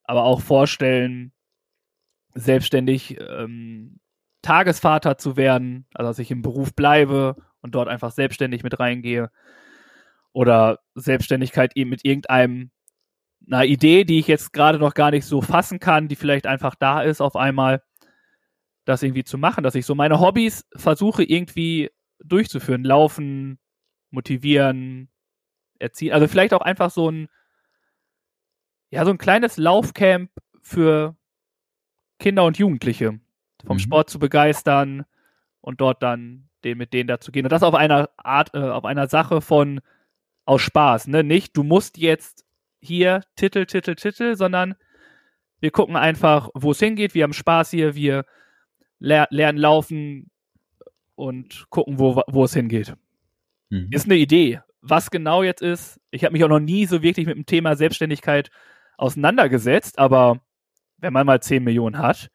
aber 0.05 0.25
auch 0.25 0.41
vorstellen, 0.41 1.33
selbstständig 2.35 3.19
ähm, 3.21 4.00
Tagesvater 4.43 5.19
zu 5.19 5.37
werden, 5.37 5.87
also 5.95 6.11
dass 6.11 6.19
ich 6.19 6.31
im 6.31 6.43
Beruf 6.43 6.75
bleibe 6.75 7.37
und 7.61 7.75
dort 7.75 7.89
einfach 7.89 8.11
selbstständig 8.11 8.63
mit 8.63 8.79
reingehe. 8.81 9.31
Oder 10.33 10.79
Selbstständigkeit 10.95 11.77
eben 11.77 11.91
mit 11.91 12.05
irgendeinem 12.05 12.71
einer 13.47 13.65
Idee, 13.65 14.05
die 14.05 14.19
ich 14.19 14.29
jetzt 14.29 14.53
gerade 14.53 14.79
noch 14.79 14.95
gar 14.95 15.11
nicht 15.11 15.25
so 15.25 15.41
fassen 15.41 15.81
kann, 15.81 16.09
die 16.09 16.17
vielleicht 16.17 16.47
einfach 16.47 16.75
da 16.75 17.03
ist 17.03 17.21
auf 17.21 17.37
einmal, 17.37 17.83
das 18.85 19.03
irgendwie 19.03 19.25
zu 19.25 19.39
machen, 19.39 19.65
dass 19.65 19.75
ich 19.75 19.87
so 19.87 19.95
meine 19.95 20.21
Hobbys 20.21 20.67
versuche 20.77 21.23
irgendwie 21.25 21.91
durchzuführen, 22.23 22.85
laufen, 22.85 23.59
motivieren, 24.11 25.09
erziehen, 25.79 26.13
also 26.13 26.29
vielleicht 26.29 26.55
auch 26.55 26.61
einfach 26.61 26.91
so 26.91 27.11
ein 27.11 27.29
ja, 28.91 29.05
so 29.05 29.13
ein 29.13 29.19
kleines 29.19 29.57
Laufcamp 29.57 30.31
für 30.63 31.17
Kinder 32.19 32.45
und 32.45 32.59
Jugendliche 32.59 33.21
vom 33.67 33.77
mhm. 33.77 33.81
Sport 33.81 34.11
zu 34.11 34.19
begeistern 34.19 35.05
und 35.61 35.81
dort 35.81 36.03
dann 36.03 36.49
den 36.65 36.79
mit 36.79 36.93
denen 36.93 37.09
dazu 37.09 37.33
gehen. 37.33 37.47
Und 37.47 37.53
das 37.53 37.63
auf 37.63 37.75
einer 37.75 38.11
Art, 38.17 38.55
äh, 38.55 38.59
auf 38.59 38.85
einer 38.85 39.09
Sache 39.09 39.41
von 39.41 39.81
aus 40.45 40.63
Spaß, 40.63 41.07
ne? 41.09 41.23
Nicht, 41.23 41.57
du 41.57 41.63
musst 41.63 41.99
jetzt 41.99 42.45
hier 42.81 43.23
Titel, 43.37 43.67
Titel, 43.67 43.95
Titel, 43.95 44.37
sondern 44.37 44.75
wir 45.61 45.71
gucken 45.71 45.97
einfach, 45.97 46.49
wo 46.55 46.73
es 46.73 46.79
hingeht. 46.79 47.15
Wir 47.15 47.25
haben 47.25 47.33
Spaß 47.33 47.71
hier, 47.71 47.95
wir 47.95 48.25
ler 48.99 49.29
lernen 49.31 49.59
laufen 49.59 50.31
und 51.15 51.67
gucken, 51.71 51.99
wo, 51.99 52.23
wo 52.27 52.45
es 52.45 52.55
hingeht. 52.55 52.95
Mhm. 53.69 53.89
Ist 53.91 54.07
eine 54.07 54.17
Idee. 54.17 54.61
Was 54.81 55.11
genau 55.11 55.43
jetzt 55.43 55.61
ist, 55.61 56.01
ich 56.11 56.25
habe 56.25 56.33
mich 56.33 56.43
auch 56.43 56.49
noch 56.49 56.61
nie 56.61 56.87
so 56.87 57.03
wirklich 57.03 57.27
mit 57.27 57.37
dem 57.37 57.45
Thema 57.45 57.77
Selbstständigkeit 57.77 58.51
auseinandergesetzt, 58.97 59.99
aber 59.99 60.41
wenn 60.97 61.13
man 61.13 61.27
mal 61.27 61.41
10 61.41 61.63
Millionen 61.63 61.99
hat, 61.99 62.31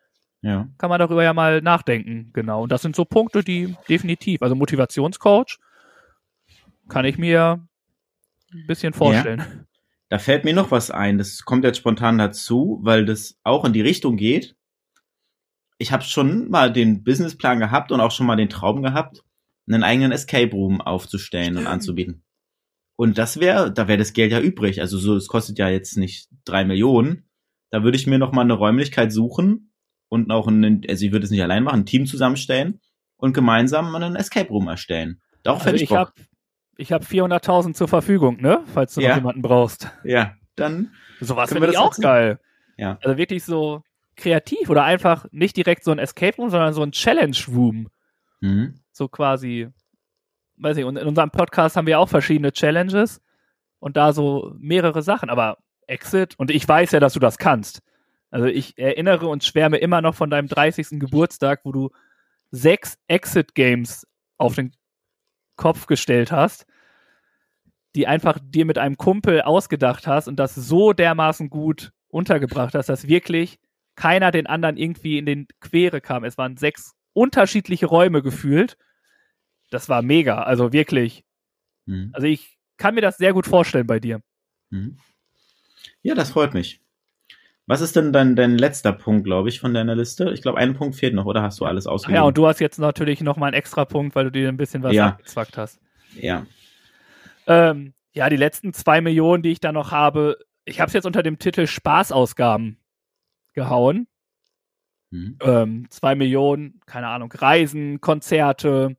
ja. 0.46 0.70
kann 0.78 0.90
man 0.90 1.00
darüber 1.00 1.24
ja 1.24 1.34
mal 1.34 1.62
nachdenken. 1.62 2.30
Genau. 2.34 2.64
Und 2.64 2.72
das 2.72 2.84
sind 2.84 2.96
so 2.96 3.04
Punkte, 3.04 3.44
die 3.44 3.76
definitiv, 3.90 4.44
also 4.44 4.56
Motivationscoach, 4.56 5.58
kann 6.88 7.06
ich 7.06 7.18
mir 7.18 7.68
ein 8.54 8.68
bisschen 8.68 8.94
vorstellen. 8.94 9.40
Ja. 9.40 9.46
Da 10.10 10.20
fällt 10.20 10.46
mir 10.46 10.54
noch 10.54 10.70
was 10.70 10.92
ein, 10.92 11.18
das 11.18 11.46
kommt 11.46 11.64
jetzt 11.64 11.80
spontan 11.80 12.20
dazu, 12.20 12.80
weil 12.84 13.06
das 13.06 13.40
auch 13.44 13.66
in 13.66 13.74
die 13.74 13.82
Richtung 13.82 14.18
geht. 14.18 14.56
Ich 15.80 15.92
habe 15.92 16.04
schon 16.04 16.50
mal 16.50 16.72
den 16.72 17.04
Businessplan 17.04 17.60
gehabt 17.60 17.92
und 17.92 18.00
auch 18.00 18.12
schon 18.12 18.28
mal 18.28 18.36
den 18.36 18.50
Traum 18.50 18.84
gehabt, 18.84 19.24
einen 19.68 19.84
eigenen 19.84 20.12
Escape 20.12 20.52
Room 20.52 20.80
aufzustellen 20.80 21.58
und 21.58 21.66
anzubieten. 21.66 22.24
Und 22.96 23.18
das 23.18 23.40
wäre, 23.40 23.74
da 23.74 23.88
wäre 23.88 23.98
das 23.98 24.14
Geld 24.14 24.32
ja 24.32 24.40
übrig. 24.40 24.80
Also 24.80 25.00
so, 25.00 25.16
es 25.16 25.28
kostet 25.28 25.58
ja 25.58 25.70
jetzt 25.70 25.98
nicht 25.98 26.30
drei 26.46 26.64
Millionen. 26.66 27.28
Da 27.72 27.84
würde 27.84 27.98
ich 27.98 28.06
mir 28.06 28.20
noch 28.20 28.32
mal 28.32 28.42
eine 28.42 28.54
Räumlichkeit 28.54 29.12
suchen 29.12 29.65
und 30.10 30.32
auch 30.32 30.48
einen, 30.48 30.82
also 30.88 31.06
ich 31.06 31.12
würde 31.12 31.26
es 31.26 31.32
nicht 31.32 31.44
allein 31.44 31.64
machen, 31.64 31.82
ein 31.82 31.86
Team 31.86 32.06
zusammenstellen 32.06 32.80
und 33.18 33.34
gemeinsam 33.34 33.94
einen 33.96 34.16
Escape 34.16 34.50
Room 34.50 34.68
erstellen. 34.68 35.22
Darauf 35.44 35.66
also 35.66 35.76
ich, 35.76 35.84
ich 35.84 35.92
habe 35.92 36.12
ich 36.78 36.92
hab 36.92 37.04
400.000 37.04 37.74
zur 37.74 37.88
Verfügung, 37.88 38.42
ne? 38.42 38.64
Falls 38.74 38.96
du 38.96 39.02
ja. 39.02 39.10
noch 39.10 39.16
jemanden 39.18 39.42
brauchst. 39.42 39.90
Ja, 40.04 40.34
dann. 40.56 40.92
Sowas 41.22 41.52
finde 41.52 41.70
ich 41.70 41.78
auch 41.78 41.96
geil. 41.98 42.40
Ja. 42.78 42.98
Also 43.02 43.18
wirklich 43.18 43.44
so 43.44 43.82
kreativ 44.16 44.70
oder 44.70 44.84
einfach 44.84 45.26
nicht 45.32 45.56
direkt 45.58 45.84
so 45.84 45.92
ein 45.92 46.00
Escape 46.00 46.36
Room, 46.38 46.50
sondern 46.50 46.74
so 46.74 46.84
ein 46.84 46.92
Challenge 46.92 47.38
Room. 47.48 47.90
Mhm. 48.42 48.80
So 48.92 49.08
quasi, 49.08 49.70
weiß 50.58 50.78
ich, 50.78 50.86
und 50.86 50.98
in 50.98 51.08
unserem 51.08 51.32
Podcast 51.32 51.76
haben 51.76 51.88
wir 51.88 52.00
auch 52.00 52.10
verschiedene 52.10 52.52
Challenges 52.52 53.22
und 53.80 53.98
da 53.98 54.14
so 54.14 54.54
mehrere 54.58 55.02
Sachen, 55.02 55.30
aber 55.30 55.58
Exit, 55.88 56.36
und 56.38 56.52
ich 56.52 56.68
weiß 56.68 56.92
ja, 56.92 57.00
dass 57.00 57.14
du 57.14 57.20
das 57.20 57.38
kannst. 57.38 57.82
Also 58.36 58.48
ich 58.48 58.78
erinnere 58.78 59.28
und 59.28 59.46
schwärme 59.46 59.78
immer 59.78 60.02
noch 60.02 60.14
von 60.14 60.30
deinem 60.30 60.50
30. 60.50 61.00
Geburtstag, 61.00 61.62
wo 61.64 61.72
du 61.72 61.92
sechs 62.52 62.98
Exit-Games 63.08 64.06
auf 64.38 64.56
den 64.56 64.74
Kopf 65.56 65.86
gestellt 65.86 66.34
hast, 66.34 66.66
die 67.96 68.08
einfach 68.08 68.38
dir 68.44 68.66
mit 68.66 68.78
einem 68.78 68.98
Kumpel 68.98 69.42
ausgedacht 69.42 70.06
hast 70.06 70.28
und 70.28 70.36
das 70.36 70.54
so 70.54 70.92
dermaßen 70.92 71.50
gut 71.50 71.94
untergebracht 72.10 72.76
hast, 72.76 72.90
dass 72.90 73.08
wirklich 73.08 73.58
keiner 73.96 74.32
den 74.32 74.48
anderen 74.48 74.76
irgendwie 74.76 75.18
in 75.18 75.26
den 75.26 75.48
Quere 75.62 76.02
kam. 76.02 76.26
Es 76.26 76.38
waren 76.38 76.58
sechs 76.58 76.94
unterschiedliche 77.14 77.86
Räume 77.86 78.22
gefühlt. 78.22 78.78
Das 79.70 79.88
war 79.88 80.02
mega, 80.02 80.44
also 80.44 80.74
wirklich. 80.74 81.24
Mhm. 81.86 82.10
Also 82.12 82.28
ich 82.28 82.58
kann 82.76 82.96
mir 82.96 83.02
das 83.02 83.16
sehr 83.16 83.32
gut 83.32 83.46
vorstellen 83.46 83.88
bei 83.88 84.02
dir. 84.02 84.20
Mhm. 84.72 84.98
Ja, 86.02 86.16
das 86.16 86.32
freut 86.32 86.54
mich. 86.54 86.85
Was 87.68 87.82
ist 87.82 87.96
denn 87.96 88.14
dein, 88.14 88.36
dein 88.36 88.58
letzter 88.58 88.94
Punkt, 88.94 89.24
glaube 89.24 89.50
ich, 89.50 89.60
von 89.60 89.74
deiner 89.74 89.96
Liste? 89.96 90.32
Ich 90.32 90.44
glaube, 90.44 90.60
ein 90.60 90.76
Punkt 90.76 90.96
fehlt 90.96 91.16
noch, 91.16 91.26
oder 91.26 91.42
hast 91.42 91.60
du 91.60 91.66
alles 91.66 91.88
ausgegeben? 91.88 92.18
Ja, 92.18 92.24
und 92.24 92.38
du 92.38 92.48
hast 92.48 92.60
jetzt 92.60 92.78
natürlich 92.78 93.22
noch 93.22 93.38
mal 93.38 93.48
einen 93.48 93.56
extra 93.56 93.86
Punkt, 93.86 94.16
weil 94.16 94.26
du 94.26 94.32
dir 94.32 94.50
ein 94.50 94.58
bisschen 94.58 94.84
was 94.84 94.94
ja. 94.94 95.08
abgezwackt 95.08 95.58
hast. 95.58 95.80
Ja. 96.20 96.46
Ähm, 97.48 97.94
ja, 98.14 98.30
die 98.30 98.38
letzten 98.38 98.74
zwei 98.74 99.02
Millionen, 99.02 99.42
die 99.42 99.52
ich 99.52 99.60
da 99.60 99.72
noch 99.72 99.92
habe, 99.92 100.38
ich 100.66 100.80
habe 100.80 100.88
es 100.88 100.94
jetzt 100.94 101.06
unter 101.06 101.24
dem 101.24 101.40
Titel 101.40 101.66
Spaßausgaben 101.66 102.78
gehauen. 103.54 104.08
Mhm. 105.10 105.38
Ähm, 105.42 105.88
zwei 105.90 106.14
Millionen, 106.14 106.82
keine 106.86 107.08
Ahnung, 107.08 107.32
Reisen, 107.32 108.00
Konzerte. 108.00 108.96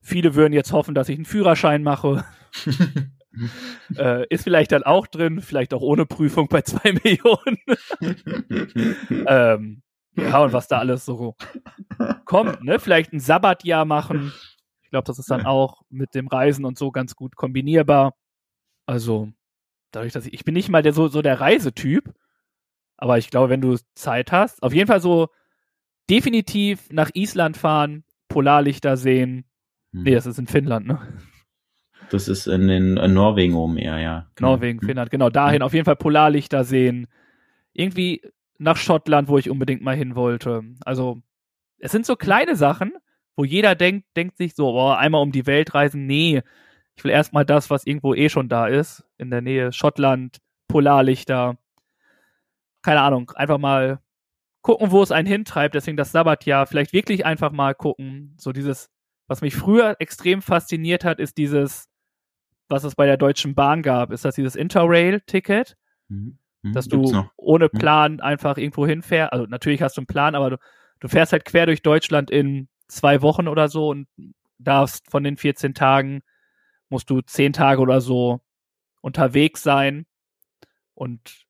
Viele 0.00 0.36
würden 0.36 0.52
jetzt 0.52 0.72
hoffen, 0.72 0.94
dass 0.94 1.08
ich 1.08 1.16
einen 1.16 1.24
Führerschein 1.24 1.82
mache. 1.82 2.24
äh, 3.96 4.26
ist 4.28 4.44
vielleicht 4.44 4.72
dann 4.72 4.82
auch 4.82 5.06
drin, 5.06 5.40
vielleicht 5.40 5.74
auch 5.74 5.82
ohne 5.82 6.06
Prüfung 6.06 6.48
bei 6.48 6.62
zwei 6.62 6.92
Millionen. 7.04 7.58
ähm, 9.26 9.82
ja, 10.16 10.42
und 10.42 10.52
was 10.52 10.68
da 10.68 10.78
alles 10.78 11.04
so 11.04 11.34
kommt, 12.24 12.64
ne? 12.64 12.78
Vielleicht 12.78 13.12
ein 13.12 13.20
Sabbatjahr 13.20 13.84
machen. 13.84 14.32
Ich 14.82 14.90
glaube, 14.90 15.04
das 15.04 15.18
ist 15.18 15.30
dann 15.30 15.44
auch 15.44 15.82
mit 15.90 16.14
dem 16.14 16.26
Reisen 16.26 16.64
und 16.64 16.78
so 16.78 16.90
ganz 16.90 17.16
gut 17.16 17.36
kombinierbar. 17.36 18.14
Also, 18.86 19.30
dadurch, 19.90 20.12
dass 20.12 20.26
ich, 20.26 20.32
ich 20.32 20.44
bin 20.44 20.54
nicht 20.54 20.68
mal 20.68 20.82
der, 20.82 20.94
so, 20.94 21.08
so 21.08 21.20
der 21.20 21.40
Reisetyp, 21.40 22.14
aber 22.96 23.18
ich 23.18 23.30
glaube, 23.30 23.50
wenn 23.50 23.60
du 23.60 23.76
Zeit 23.94 24.32
hast, 24.32 24.62
auf 24.62 24.72
jeden 24.72 24.86
Fall 24.86 25.00
so 25.00 25.28
definitiv 26.08 26.90
nach 26.90 27.10
Island 27.14 27.56
fahren, 27.56 28.04
Polarlichter 28.28 28.96
sehen. 28.96 29.44
Hm. 29.92 30.02
Nee, 30.04 30.14
das 30.14 30.26
ist 30.26 30.38
in 30.38 30.46
Finnland, 30.46 30.86
ne? 30.86 31.00
Das 32.10 32.28
ist 32.28 32.46
in, 32.46 32.68
den, 32.68 32.96
in 32.96 33.14
Norwegen 33.14 33.54
oben 33.54 33.78
eher, 33.78 33.98
ja. 33.98 34.26
Genau. 34.36 34.50
Norwegen, 34.50 34.78
mhm. 34.82 34.86
Finnland, 34.86 35.10
genau. 35.10 35.30
Dahin 35.30 35.62
auf 35.62 35.74
jeden 35.74 35.84
Fall 35.84 35.96
Polarlichter 35.96 36.64
sehen. 36.64 37.08
Irgendwie 37.72 38.22
nach 38.58 38.76
Schottland, 38.76 39.28
wo 39.28 39.38
ich 39.38 39.50
unbedingt 39.50 39.82
mal 39.82 39.96
hin 39.96 40.14
wollte. 40.14 40.62
Also, 40.84 41.20
es 41.78 41.92
sind 41.92 42.06
so 42.06 42.16
kleine 42.16 42.56
Sachen, 42.56 42.92
wo 43.36 43.44
jeder 43.44 43.74
denkt, 43.74 44.06
denkt 44.16 44.38
sich 44.38 44.54
so, 44.54 44.72
boah, 44.72 44.98
einmal 44.98 45.22
um 45.22 45.32
die 45.32 45.46
Welt 45.46 45.74
reisen. 45.74 46.06
Nee, 46.06 46.42
ich 46.96 47.04
will 47.04 47.10
erstmal 47.10 47.44
das, 47.44 47.68
was 47.70 47.86
irgendwo 47.86 48.14
eh 48.14 48.28
schon 48.28 48.48
da 48.48 48.66
ist. 48.66 49.04
In 49.18 49.30
der 49.30 49.42
Nähe 49.42 49.72
Schottland, 49.72 50.38
Polarlichter. 50.68 51.58
Keine 52.82 53.00
Ahnung, 53.00 53.30
einfach 53.34 53.58
mal 53.58 54.00
gucken, 54.62 54.90
wo 54.90 55.02
es 55.02 55.12
einen 55.12 55.28
hintreibt. 55.28 55.74
Deswegen 55.74 55.96
das 55.96 56.12
Sabbatjahr. 56.12 56.66
Vielleicht 56.66 56.92
wirklich 56.92 57.26
einfach 57.26 57.52
mal 57.52 57.74
gucken. 57.74 58.34
So 58.38 58.52
dieses, 58.52 58.90
was 59.26 59.42
mich 59.42 59.54
früher 59.54 59.96
extrem 59.98 60.40
fasziniert 60.40 61.04
hat, 61.04 61.18
ist 61.18 61.36
dieses 61.36 61.88
was 62.68 62.84
es 62.84 62.94
bei 62.94 63.06
der 63.06 63.16
Deutschen 63.16 63.54
Bahn 63.54 63.82
gab, 63.82 64.10
ist 64.10 64.24
das 64.24 64.34
dieses 64.34 64.56
Interrail-Ticket. 64.56 65.76
Mhm. 66.08 66.38
Hm, 66.62 66.72
dass 66.72 66.88
gibt's 66.88 67.10
du 67.10 67.16
noch. 67.16 67.30
ohne 67.36 67.66
Hm. 67.66 67.78
Plan 67.78 68.20
einfach 68.20 68.56
irgendwo 68.58 68.86
hinfährst. 68.86 69.32
Also 69.32 69.46
natürlich 69.46 69.82
hast 69.82 69.96
du 69.96 70.00
einen 70.00 70.06
Plan, 70.06 70.34
aber 70.34 70.50
du, 70.50 70.56
du 71.00 71.08
fährst 71.08 71.32
halt 71.32 71.44
quer 71.44 71.66
durch 71.66 71.82
Deutschland 71.82 72.30
in 72.30 72.68
zwei 72.88 73.22
Wochen 73.22 73.48
oder 73.48 73.68
so 73.68 73.88
und 73.88 74.08
darfst 74.58 75.10
von 75.10 75.24
den 75.24 75.36
14 75.36 75.74
Tagen, 75.74 76.22
musst 76.88 77.10
du 77.10 77.20
10 77.20 77.52
Tage 77.52 77.80
oder 77.80 78.00
so 78.00 78.40
unterwegs 79.00 79.62
sein 79.62 80.06
und 80.94 81.44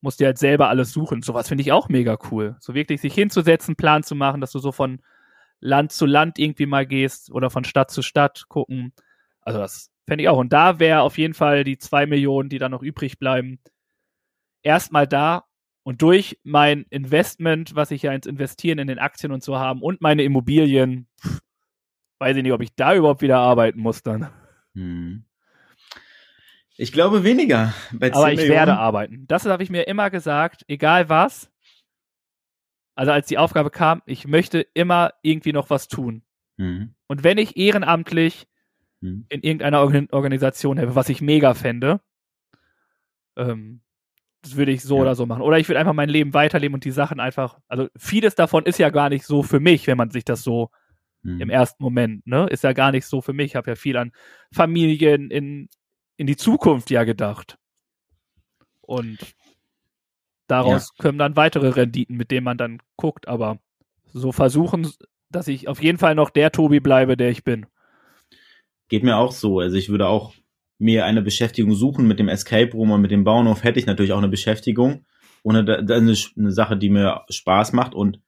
musst 0.00 0.20
dir 0.20 0.26
halt 0.26 0.38
selber 0.38 0.68
alles 0.68 0.92
suchen. 0.92 1.22
Sowas 1.22 1.48
finde 1.48 1.62
ich 1.62 1.72
auch 1.72 1.88
mega 1.88 2.18
cool. 2.30 2.56
So 2.60 2.74
wirklich 2.74 3.00
sich 3.00 3.14
hinzusetzen, 3.14 3.76
Plan 3.76 4.02
zu 4.02 4.14
machen, 4.14 4.40
dass 4.40 4.52
du 4.52 4.58
so 4.58 4.72
von 4.72 5.00
Land 5.60 5.92
zu 5.92 6.06
Land 6.06 6.38
irgendwie 6.38 6.66
mal 6.66 6.86
gehst 6.86 7.30
oder 7.30 7.50
von 7.50 7.64
Stadt 7.64 7.90
zu 7.90 8.02
Stadt 8.02 8.44
gucken. 8.48 8.92
Also 9.42 9.58
das 9.58 9.90
fände 10.06 10.22
ich 10.22 10.28
auch. 10.28 10.38
Und 10.38 10.52
da 10.52 10.78
wäre 10.78 11.02
auf 11.02 11.18
jeden 11.18 11.34
Fall 11.34 11.64
die 11.64 11.78
zwei 11.78 12.06
Millionen, 12.06 12.48
die 12.48 12.58
dann 12.58 12.70
noch 12.70 12.82
übrig 12.82 13.18
bleiben, 13.18 13.58
erstmal 14.62 15.06
da 15.06 15.44
und 15.84 16.02
durch 16.02 16.38
mein 16.44 16.86
Investment, 16.90 17.74
was 17.74 17.90
ich 17.90 18.02
ja 18.02 18.12
ins 18.12 18.26
Investieren 18.26 18.78
in 18.78 18.86
den 18.86 18.98
Aktien 18.98 19.32
und 19.32 19.42
so 19.42 19.58
haben 19.58 19.82
und 19.82 20.00
meine 20.00 20.22
Immobilien, 20.22 21.08
weiß 22.18 22.36
ich 22.36 22.42
nicht, 22.42 22.52
ob 22.52 22.62
ich 22.62 22.74
da 22.74 22.94
überhaupt 22.94 23.22
wieder 23.22 23.38
arbeiten 23.38 23.80
muss 23.80 24.02
dann. 24.02 24.28
Hm. 24.74 25.24
Ich 26.76 26.92
glaube 26.92 27.24
weniger. 27.24 27.74
Bei 27.92 28.10
10 28.10 28.16
Aber 28.16 28.32
ich 28.32 28.36
Millionen. 28.38 28.56
werde 28.56 28.76
arbeiten. 28.78 29.26
Das 29.26 29.44
habe 29.44 29.62
ich 29.62 29.70
mir 29.70 29.86
immer 29.86 30.10
gesagt, 30.10 30.64
egal 30.68 31.08
was. 31.08 31.50
Also 32.94 33.12
als 33.12 33.26
die 33.26 33.38
Aufgabe 33.38 33.70
kam, 33.70 34.02
ich 34.06 34.26
möchte 34.26 34.60
immer 34.74 35.12
irgendwie 35.22 35.52
noch 35.52 35.70
was 35.70 35.88
tun. 35.88 36.22
Hm. 36.58 36.94
Und 37.08 37.24
wenn 37.24 37.38
ich 37.38 37.56
ehrenamtlich 37.56 38.46
Hm. 39.02 39.26
in 39.28 39.42
irgendeiner 39.42 39.80
Organ 39.80 40.08
Organisation 40.10 40.78
helfe, 40.78 40.94
was 40.94 41.08
ich 41.08 41.20
mega 41.20 41.54
fände, 41.54 42.00
ähm, 43.36 43.80
das 44.42 44.56
würde 44.56 44.72
ich 44.72 44.82
so 44.82 44.96
Ja. 44.96 45.02
oder 45.02 45.14
so 45.14 45.26
machen. 45.26 45.42
Oder 45.42 45.58
ich 45.58 45.68
würde 45.68 45.78
einfach 45.78 45.92
mein 45.92 46.08
Leben 46.08 46.34
weiterleben 46.34 46.74
und 46.74 46.84
die 46.84 46.90
Sachen 46.90 47.20
einfach, 47.20 47.58
also 47.68 47.88
vieles 47.96 48.34
davon 48.34 48.64
ist 48.64 48.78
ja 48.78 48.90
gar 48.90 49.08
nicht 49.08 49.24
so 49.24 49.42
für 49.42 49.60
mich, 49.60 49.86
wenn 49.86 49.96
man 49.96 50.10
sich 50.10 50.24
das 50.24 50.42
so 50.42 50.70
Hm. 51.24 51.40
im 51.40 51.50
ersten 51.50 51.82
Moment, 51.82 52.26
ne? 52.26 52.46
Ist 52.48 52.64
ja 52.64 52.72
gar 52.72 52.90
nicht 52.90 53.06
so 53.06 53.20
für 53.20 53.32
mich. 53.32 53.52
Ich 53.52 53.56
habe 53.56 53.70
ja 53.70 53.76
viel 53.76 53.96
an 53.96 54.12
Familien 54.52 55.30
in, 55.30 55.68
in 56.16 56.26
die 56.26 56.36
Zukunft 56.36 56.90
ja 56.90 57.04
gedacht. 57.04 57.58
Und 58.80 59.18
daraus 60.48 60.94
kommen 60.96 61.18
dann 61.18 61.36
weitere 61.36 61.68
Renditen, 61.68 62.16
mit 62.16 62.30
denen 62.30 62.44
man 62.44 62.58
dann 62.58 62.78
guckt, 62.96 63.28
aber 63.28 63.58
so 64.12 64.32
versuchen, 64.32 64.92
dass 65.30 65.48
ich 65.48 65.68
auf 65.68 65.82
jeden 65.82 65.98
Fall 65.98 66.14
noch 66.14 66.30
der 66.30 66.50
Tobi 66.52 66.80
bleibe, 66.80 67.16
der 67.16 67.30
ich 67.30 67.44
bin. 67.44 67.66
Geht 68.92 69.04
mir 69.04 69.16
auch 69.16 69.32
so. 69.32 69.58
Also 69.58 69.78
ich 69.78 69.88
würde 69.88 70.06
auch 70.06 70.34
mir 70.78 71.06
eine 71.06 71.22
Beschäftigung 71.22 71.74
suchen 71.74 72.06
mit 72.06 72.18
dem 72.18 72.28
Escape 72.28 72.70
Room 72.72 72.90
und 72.90 73.00
mit 73.00 73.10
dem 73.10 73.24
Bauernhof 73.24 73.64
hätte 73.64 73.78
ich 73.78 73.86
natürlich 73.86 74.12
auch 74.12 74.18
eine 74.18 74.28
Beschäftigung 74.28 75.06
und 75.42 75.56
eine, 75.56 75.78
eine, 75.78 76.14
eine 76.36 76.52
Sache, 76.52 76.76
die 76.76 76.90
mir 76.90 77.22
Spaß 77.30 77.72
macht 77.72 77.94
und 77.94 78.20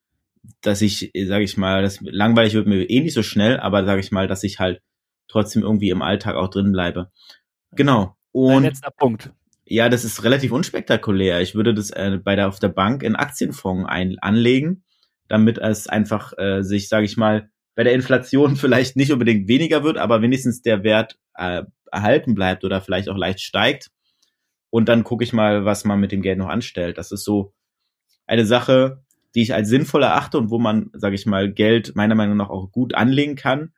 dass 0.62 0.80
ich, 0.80 1.12
sage 1.26 1.44
ich 1.44 1.58
mal, 1.58 1.82
das 1.82 2.00
langweilig 2.00 2.54
wird 2.54 2.66
mir 2.66 2.88
eh 2.88 3.02
nicht 3.02 3.12
so 3.12 3.22
schnell, 3.22 3.60
aber 3.60 3.84
sage 3.84 4.00
ich 4.00 4.10
mal, 4.10 4.26
dass 4.26 4.42
ich 4.42 4.58
halt 4.58 4.80
trotzdem 5.28 5.60
irgendwie 5.60 5.90
im 5.90 6.00
Alltag 6.00 6.34
auch 6.34 6.48
drin 6.48 6.72
bleibe. 6.72 7.10
Genau. 7.72 8.16
Und 8.32 8.62
letzter 8.62 8.90
Punkt. 8.90 9.34
ja, 9.66 9.90
das 9.90 10.06
ist 10.06 10.24
relativ 10.24 10.50
unspektakulär. 10.50 11.42
Ich 11.42 11.54
würde 11.54 11.74
das 11.74 11.90
äh, 11.90 12.18
bei 12.24 12.36
der 12.36 12.48
auf 12.48 12.58
der 12.58 12.70
Bank 12.70 13.02
in 13.02 13.16
Aktienfonds 13.16 13.86
ein, 13.86 14.18
anlegen, 14.18 14.82
damit 15.28 15.58
es 15.58 15.88
einfach 15.88 16.32
äh, 16.38 16.62
sich, 16.62 16.88
sage 16.88 17.04
ich 17.04 17.18
mal, 17.18 17.50
bei 17.74 17.84
der 17.84 17.94
Inflation 17.94 18.56
vielleicht 18.56 18.96
nicht 18.96 19.12
unbedingt 19.12 19.48
weniger 19.48 19.84
wird, 19.84 19.98
aber 19.98 20.22
wenigstens 20.22 20.62
der 20.62 20.82
Wert 20.82 21.18
äh, 21.34 21.62
erhalten 21.90 22.34
bleibt 22.34 22.64
oder 22.64 22.80
vielleicht 22.80 23.08
auch 23.08 23.16
leicht 23.16 23.40
steigt. 23.40 23.90
Und 24.70 24.88
dann 24.88 25.04
gucke 25.04 25.22
ich 25.22 25.32
mal, 25.32 25.64
was 25.64 25.84
man 25.84 26.00
mit 26.00 26.10
dem 26.10 26.22
Geld 26.22 26.38
noch 26.38 26.48
anstellt. 26.48 26.98
Das 26.98 27.12
ist 27.12 27.24
so 27.24 27.54
eine 28.26 28.44
Sache, 28.44 29.04
die 29.34 29.42
ich 29.42 29.54
als 29.54 29.68
sinnvoll 29.68 30.02
erachte 30.02 30.38
und 30.38 30.50
wo 30.50 30.58
man, 30.58 30.90
sage 30.94 31.14
ich 31.14 31.26
mal, 31.26 31.52
Geld 31.52 31.94
meiner 31.94 32.14
Meinung 32.14 32.36
nach 32.36 32.50
auch 32.50 32.70
gut 32.72 32.94
anlegen 32.94 33.36
kann. 33.36 33.72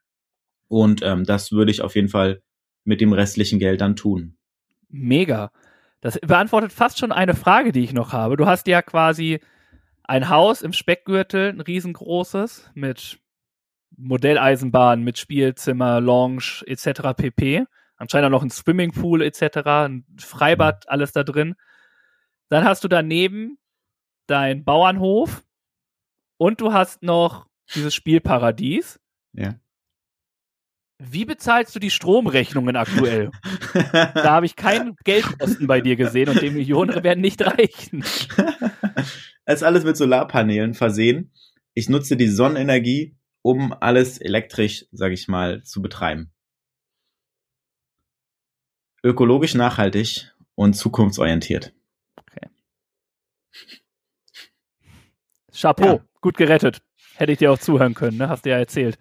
Und 0.68 1.02
ähm, 1.02 1.24
das 1.24 1.52
würde 1.52 1.70
ich 1.70 1.82
auf 1.82 1.94
jeden 1.94 2.09
Fall 2.09 2.42
mit 2.85 3.00
dem 3.00 3.12
restlichen 3.12 3.59
Geld 3.59 3.80
dann 3.80 3.96
tun. 3.96 4.37
Mega. 4.88 5.50
Das 6.00 6.18
beantwortet 6.20 6.72
fast 6.72 6.98
schon 6.98 7.12
eine 7.12 7.35
Frage, 7.35 7.72
die 7.72 7.85
ich 7.85 7.92
noch 7.92 8.12
habe. 8.12 8.37
Du 8.37 8.46
hast 8.46 8.66
ja 8.66 8.82
quasi 8.82 9.40
ein 10.04 10.28
Haus 10.28 10.62
im 10.62 10.72
Speckgürtel, 10.72 11.50
ein 11.50 11.61
riesengroßes, 11.61 12.70
mit 12.74 13.18
Modelleisenbahn, 13.96 15.02
mit 15.02 15.18
Spielzimmer, 15.18 16.00
Lounge 16.00 16.62
etc. 16.66 17.14
pp. 17.16 17.64
Anscheinend 17.96 18.26
auch 18.26 18.38
noch 18.38 18.42
ein 18.42 18.50
Swimmingpool 18.50 19.22
etc., 19.22 19.66
ein 19.66 20.04
Freibad, 20.18 20.88
alles 20.88 21.12
da 21.12 21.24
drin. 21.24 21.54
Dann 22.48 22.64
hast 22.64 22.85
du 22.85 22.88
daneben 22.88 23.59
dein 24.26 24.64
Bauernhof 24.64 25.42
und 26.37 26.61
du 26.61 26.72
hast 26.72 27.02
noch 27.02 27.46
dieses 27.74 27.94
Spielparadies. 27.94 29.00
Ja. 29.32 29.54
Wie 30.98 31.26
bezahlst 31.26 31.74
du 31.74 31.78
die 31.78 31.90
Stromrechnungen 31.90 32.76
aktuell? 32.76 33.30
Da 34.14 34.30
habe 34.30 34.46
ich 34.46 34.56
keinen 34.56 34.96
Geldkosten 35.04 35.66
bei 35.66 35.82
dir 35.82 35.96
gesehen 35.96 36.30
und 36.30 36.40
die 36.40 36.48
Millionen 36.48 37.02
werden 37.04 37.20
nicht 37.20 37.42
reichen. 37.42 38.04
Es 39.48 39.61
ist 39.61 39.62
alles 39.62 39.85
mit 39.85 39.96
Solarpanelen 39.96 40.74
versehen. 40.74 41.30
Ich 41.72 41.88
nutze 41.88 42.16
die 42.16 42.26
Sonnenenergie, 42.26 43.14
um 43.46 43.72
alles 43.78 44.18
elektrisch, 44.18 44.87
sage 44.90 45.14
ich 45.14 45.28
mal, 45.28 45.62
zu 45.62 45.80
betreiben. 45.80 46.32
Ökologisch 49.04 49.54
nachhaltig 49.54 50.35
und 50.56 50.74
zukunftsorientiert. 50.74 51.72
Chapeau, 55.52 55.85
Ja. 55.87 56.04
gut 56.20 56.37
gerettet. 56.37 56.82
Hätte 57.14 57.30
ich 57.32 57.38
dir 57.38 57.52
auch 57.52 57.59
zuhören 57.59 57.94
können, 57.94 58.16
ne? 58.18 58.28
Hast 58.28 58.44
du 58.44 58.50
ja 58.50 58.59
erzählt. 58.59 58.98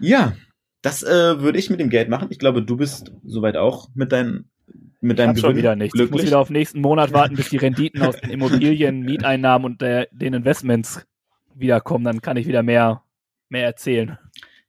Ja, 0.00 0.34
das 0.80 1.02
äh, 1.02 1.40
würde 1.40 1.58
ich 1.58 1.68
mit 1.68 1.80
dem 1.80 1.90
Geld 1.90 2.08
machen. 2.08 2.28
Ich 2.30 2.38
glaube, 2.38 2.62
du 2.62 2.76
bist 2.78 3.12
soweit 3.24 3.56
auch 3.56 3.90
mit, 3.94 4.10
dein, 4.10 4.46
mit 5.00 5.18
deinem 5.18 5.34
Ich 5.36 5.40
schon 5.42 5.54
wieder 5.54 5.76
nichts. 5.76 5.94
Ich 5.94 6.00
muss 6.00 6.08
glücklich. 6.08 6.28
wieder 6.30 6.38
auf 6.38 6.48
nächsten 6.48 6.80
Monat 6.80 7.12
warten, 7.12 7.36
bis 7.36 7.50
die 7.50 7.58
Renditen 7.58 8.00
aus 8.02 8.16
den 8.16 8.30
Immobilien, 8.30 9.00
Mieteinnahmen 9.04 9.66
und 9.66 9.82
der, 9.82 10.08
den 10.12 10.32
Investments 10.32 11.06
wiederkommen. 11.54 12.04
Dann 12.04 12.22
kann 12.22 12.36
ich 12.38 12.46
wieder 12.46 12.62
mehr, 12.62 13.02
mehr 13.50 13.64
erzählen. 13.64 14.18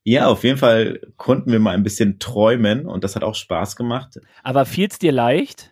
Ja, 0.03 0.27
auf 0.27 0.43
jeden 0.43 0.57
Fall 0.57 1.01
konnten 1.17 1.51
wir 1.51 1.59
mal 1.59 1.75
ein 1.75 1.83
bisschen 1.83 2.19
träumen 2.19 2.85
und 2.85 3.03
das 3.03 3.15
hat 3.15 3.23
auch 3.23 3.35
Spaß 3.35 3.75
gemacht. 3.75 4.19
Aber 4.43 4.65
fiel's 4.65 4.97
dir 4.97 5.11
leicht? 5.11 5.71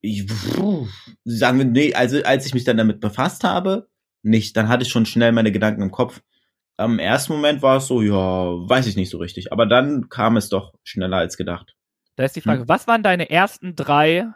Ich, 0.00 0.26
puh, 0.26 0.86
sagen 1.24 1.58
wir, 1.58 1.64
nee, 1.64 1.94
also 1.94 2.22
als 2.24 2.46
ich 2.46 2.54
mich 2.54 2.64
dann 2.64 2.76
damit 2.76 3.00
befasst 3.00 3.44
habe, 3.44 3.88
nicht. 4.24 4.56
Dann 4.56 4.68
hatte 4.68 4.82
ich 4.82 4.88
schon 4.88 5.06
schnell 5.06 5.32
meine 5.32 5.52
Gedanken 5.52 5.82
im 5.82 5.90
Kopf. 5.90 6.22
Am 6.76 6.98
ersten 6.98 7.34
Moment 7.34 7.62
war 7.62 7.76
es 7.76 7.86
so, 7.86 8.02
ja, 8.02 8.12
weiß 8.14 8.86
ich 8.86 8.96
nicht 8.96 9.10
so 9.10 9.18
richtig. 9.18 9.52
Aber 9.52 9.66
dann 9.66 10.08
kam 10.08 10.36
es 10.36 10.48
doch 10.48 10.74
schneller 10.82 11.18
als 11.18 11.36
gedacht. 11.36 11.76
Da 12.16 12.24
ist 12.24 12.36
die 12.36 12.40
Frage, 12.40 12.68
was 12.68 12.86
waren 12.86 13.02
deine 13.02 13.30
ersten 13.30 13.76
drei 13.76 14.32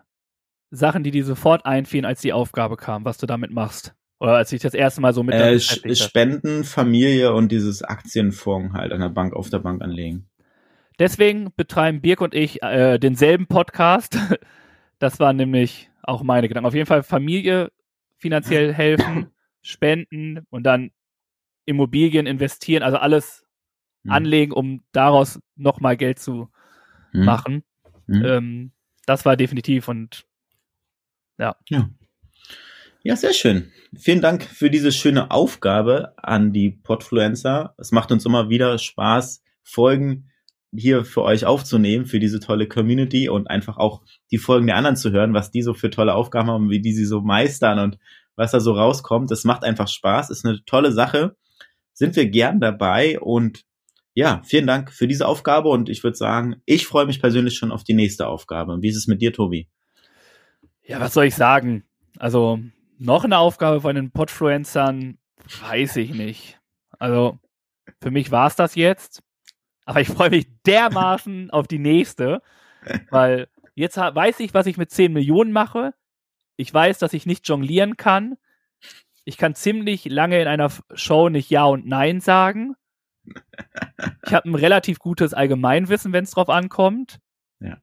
Sachen, 0.70 1.02
die 1.02 1.11
dir 1.11 1.24
sofort 1.24 1.64
einfielen, 1.64 2.04
als 2.04 2.20
die 2.20 2.32
Aufgabe 2.32 2.76
kam, 2.76 3.04
was 3.04 3.18
du 3.18 3.26
damit 3.26 3.50
machst? 3.50 3.94
Oder 4.20 4.35
als 4.35 4.52
ich 4.52 4.61
das 4.61 4.74
erste 4.74 5.00
Mal 5.00 5.12
so 5.12 5.22
mit 5.22 5.35
Äh? 5.35 5.61
Spenden, 5.61 6.64
Familie 6.64 7.33
und 7.33 7.52
dieses 7.52 7.83
Aktienfonds 7.83 8.74
halt 8.74 8.92
an 8.92 9.00
der 9.00 9.09
Bank, 9.11 9.33
auf 9.35 9.48
der 9.50 9.61
Bank 9.61 9.83
anlegen. 9.83 10.28
Deswegen 10.98 11.52
betreiben 11.57 12.00
Birk 12.00 12.20
und 12.20 12.35
ich 12.35 12.62
äh, 12.62 12.98
denselben 12.98 13.46
Podcast. 13.46 14.18
Das 15.00 15.20
waren 15.20 15.37
nämlich 15.37 15.92
auch 16.02 16.24
meine 16.24 16.48
Gedanken. 16.48 16.66
Auf 16.66 16.74
jeden 16.74 16.88
Fall 16.88 17.04
Familie 17.04 17.70
finanziell 18.16 18.74
helfen, 18.74 19.31
spenden 19.62 20.44
und 20.50 20.64
dann 20.64 20.90
Immobilien 21.66 22.26
investieren, 22.26 22.83
also 22.83 22.96
alles 22.96 23.46
Hm. 24.04 24.11
anlegen, 24.12 24.52
um 24.52 24.83
daraus 24.90 25.38
nochmal 25.54 25.96
Geld 25.96 26.18
zu 26.18 26.48
Hm. 27.12 27.24
machen. 27.24 27.64
Hm. 28.07 28.24
Ähm, 28.24 28.72
das 29.07 29.24
war 29.24 29.37
definitiv 29.37 29.87
und 29.87 30.26
Ja, 31.38 31.54
sehr 33.16 33.33
schön. 33.33 33.73
Vielen 33.97 34.21
Dank 34.21 34.42
für 34.42 34.71
diese 34.71 34.92
schöne 34.92 35.31
Aufgabe 35.31 36.12
an 36.16 36.53
die 36.53 36.71
Podfluencer. 36.71 37.75
Es 37.79 37.92
macht 37.92 38.12
uns 38.12 38.27
immer 38.27 38.49
wieder 38.49 38.79
Spaß, 38.79 39.42
Folgen 39.62 40.31
hier 40.77 41.05
für 41.05 41.23
euch 41.23 41.47
aufzunehmen, 41.47 42.07
für 42.07 42.21
diese 42.21 42.40
tolle 42.40 42.68
Community 42.68 43.29
und 43.29 43.49
einfach 43.49 43.79
auch 43.79 44.03
die 44.31 44.38
Folgen 44.38 44.66
der 44.66 44.77
anderen 44.77 44.97
zu 44.97 45.11
hören, 45.11 45.33
was 45.33 45.51
die 45.51 45.62
so 45.62 45.73
für 45.75 45.90
tolle 45.90 46.14
Aufgaben 46.14 46.51
haben, 46.51 46.71
wie 46.71 46.81
die 46.81 46.92
sie 46.92 47.07
so 47.07 47.21
meistern 47.21 47.79
und 47.79 47.99
was 48.37 48.51
da 48.51 48.61
so 48.61 48.73
rauskommt. 48.73 49.31
Das 49.31 49.44
macht 49.44 49.64
einfach 49.64 49.88
Spaß, 49.88 50.31
ist 50.31 50.44
eine 50.44 50.62
tolle 50.66 50.92
Sache. 50.92 51.37
Sind 51.94 52.14
wir 52.16 52.29
gern 52.29 52.61
dabei 52.61 53.18
und 53.18 53.64
ja, 54.14 54.42
vielen 54.44 54.66
Dank 54.66 54.92
für 54.92 55.09
diese 55.09 55.27
Aufgabe 55.27 55.68
und 55.68 55.88
ich 55.88 56.05
würde 56.05 56.16
sagen, 56.16 56.57
ich 56.66 56.87
freue 56.87 57.07
mich 57.07 57.21
persönlich 57.21 57.57
schon 57.57 57.73
auf 57.73 57.85
die 57.85 57.94
nächste 57.94 58.27
Aufgabe. 58.27 58.79
Wie 58.81 58.88
ist 58.88 58.97
es 58.97 59.07
mit 59.07 59.23
dir, 59.23 59.33
Tobi? 59.33 59.68
ja, 60.88 60.99
was 61.01 61.14
soll 61.14 61.27
ich 61.27 61.35
sagen? 61.35 61.85
Also 62.18 62.59
noch 62.98 63.24
eine 63.24 63.38
Aufgabe 63.38 63.80
von 63.80 63.94
den 63.94 64.11
Podfluencern, 64.11 65.18
weiß 65.61 65.96
ich 65.96 66.12
nicht. 66.14 66.61
Also 66.98 67.38
für 68.02 68.11
mich 68.11 68.30
war 68.30 68.46
es 68.48 68.56
das 68.56 68.74
jetzt. 68.74 69.22
Aber 69.84 70.00
ich 70.00 70.08
freue 70.08 70.30
mich 70.30 70.46
dermaßen 70.66 71.50
auf 71.52 71.66
die 71.66 71.78
nächste, 71.78 72.42
weil 73.11 73.48
jetzt 73.74 73.96
weiß 73.96 74.40
ich, 74.40 74.52
was 74.52 74.66
ich 74.66 74.76
mit 74.76 74.90
10 74.90 75.12
Millionen 75.12 75.52
mache. 75.52 75.94
ich 76.56 76.72
weiß, 76.74 76.98
dass 76.98 77.12
ich 77.12 77.24
nicht 77.24 77.48
jonglieren 77.48 77.96
kann. 77.96 78.37
Ich 79.24 79.37
kann 79.38 79.54
ziemlich 79.54 80.06
lange 80.06 80.40
in 80.40 80.48
einer 80.48 80.70
Show 80.94 81.28
nicht 81.28 81.50
Ja 81.50 81.64
und 81.64 81.87
Nein 81.87 82.20
sagen. 82.20 82.74
Ich 84.26 84.34
habe 84.34 84.48
ein 84.48 84.54
relativ 84.54 84.98
gutes 84.98 85.34
Allgemeinwissen, 85.34 86.12
wenn 86.12 86.24
es 86.24 86.30
drauf 86.32 86.48
ankommt. 86.48 87.18
Ja, 87.61 87.78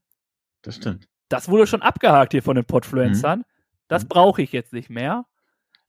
das 0.62 0.78
stimmt. 0.78 1.08
Das 1.30 1.50
wurde 1.50 1.68
schon 1.68 1.82
abgehakt 1.82 2.34
hier 2.34 2.44
von 2.44 2.56
den 2.56 2.66
Podfluencern. 2.66 3.40
Mhm. 3.40 3.46
Das 3.88 4.04
mhm. 4.04 4.10
brauche 4.10 4.42
ich 4.42 4.52
jetzt 4.52 4.74
nicht 4.74 4.90
mehr. 4.90 5.26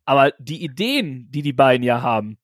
Aber 0.04 0.32
die 0.38 0.62
Ideen, 0.62 1.28
die 1.30 1.42
die 1.42 1.52
beiden 1.52 1.82
ja 1.82 2.02
haben, 2.02 2.38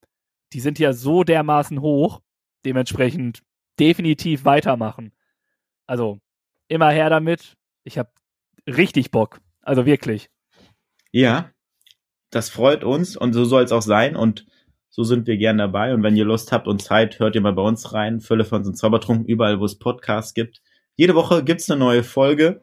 die 0.51 0.59
sind 0.59 0.79
ja 0.79 0.93
so 0.93 1.23
dermaßen 1.23 1.81
hoch. 1.81 2.21
Dementsprechend 2.65 3.41
definitiv 3.79 4.45
weitermachen. 4.45 5.13
Also 5.87 6.19
immer 6.67 6.91
her 6.91 7.09
damit. 7.09 7.55
Ich 7.83 7.97
habe 7.97 8.11
richtig 8.67 9.11
Bock. 9.11 9.41
Also 9.61 9.85
wirklich. 9.85 10.29
Ja, 11.11 11.51
das 12.29 12.49
freut 12.49 12.83
uns 12.83 13.15
und 13.15 13.33
so 13.33 13.45
soll 13.45 13.63
es 13.63 13.71
auch 13.71 13.81
sein 13.81 14.15
und 14.15 14.45
so 14.89 15.03
sind 15.03 15.25
wir 15.25 15.37
gern 15.37 15.57
dabei. 15.57 15.93
Und 15.93 16.03
wenn 16.03 16.15
ihr 16.15 16.25
Lust 16.25 16.51
habt 16.51 16.67
und 16.67 16.81
Zeit, 16.81 17.19
hört 17.19 17.35
ihr 17.35 17.41
mal 17.41 17.53
bei 17.53 17.63
uns 17.63 17.93
rein. 17.93 18.21
Fülle 18.21 18.45
von 18.45 18.63
uns 18.63 18.77
Zaubertrunken, 18.77 19.25
überall, 19.25 19.59
wo 19.59 19.65
es 19.65 19.79
Podcasts 19.79 20.33
gibt. 20.33 20.61
Jede 20.95 21.15
Woche 21.15 21.43
gibt's 21.43 21.69
eine 21.69 21.79
neue 21.79 22.03
Folge. 22.03 22.61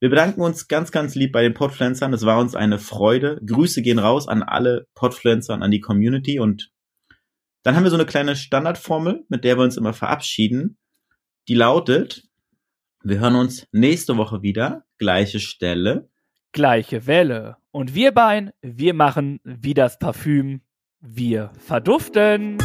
Wir 0.00 0.10
bedanken 0.10 0.42
uns 0.42 0.68
ganz, 0.68 0.90
ganz 0.90 1.14
lieb 1.14 1.32
bei 1.32 1.42
den 1.42 1.54
Podfluencern. 1.54 2.12
Es 2.12 2.26
war 2.26 2.38
uns 2.38 2.54
eine 2.54 2.78
Freude. 2.78 3.40
Grüße 3.46 3.80
gehen 3.82 3.98
raus 3.98 4.28
an 4.28 4.42
alle 4.42 4.86
Podfluencer 4.94 5.54
und 5.54 5.62
an 5.62 5.70
die 5.70 5.80
Community. 5.80 6.38
Und 6.38 6.70
dann 7.62 7.76
haben 7.76 7.84
wir 7.84 7.90
so 7.90 7.96
eine 7.96 8.06
kleine 8.06 8.36
Standardformel, 8.36 9.24
mit 9.28 9.44
der 9.44 9.56
wir 9.56 9.64
uns 9.64 9.76
immer 9.76 9.94
verabschieden. 9.94 10.78
Die 11.48 11.54
lautet, 11.54 12.24
wir 13.02 13.18
hören 13.18 13.36
uns 13.36 13.66
nächste 13.72 14.16
Woche 14.16 14.42
wieder. 14.42 14.84
Gleiche 14.98 15.40
Stelle. 15.40 16.10
Gleiche 16.52 17.06
Welle. 17.06 17.56
Und 17.70 17.94
wir 17.94 18.12
beiden, 18.12 18.50
wir 18.62 18.94
machen 18.94 19.40
wie 19.44 19.74
das 19.74 19.98
Parfüm. 19.98 20.62
Wir 21.00 21.50
verduften. 21.58 22.58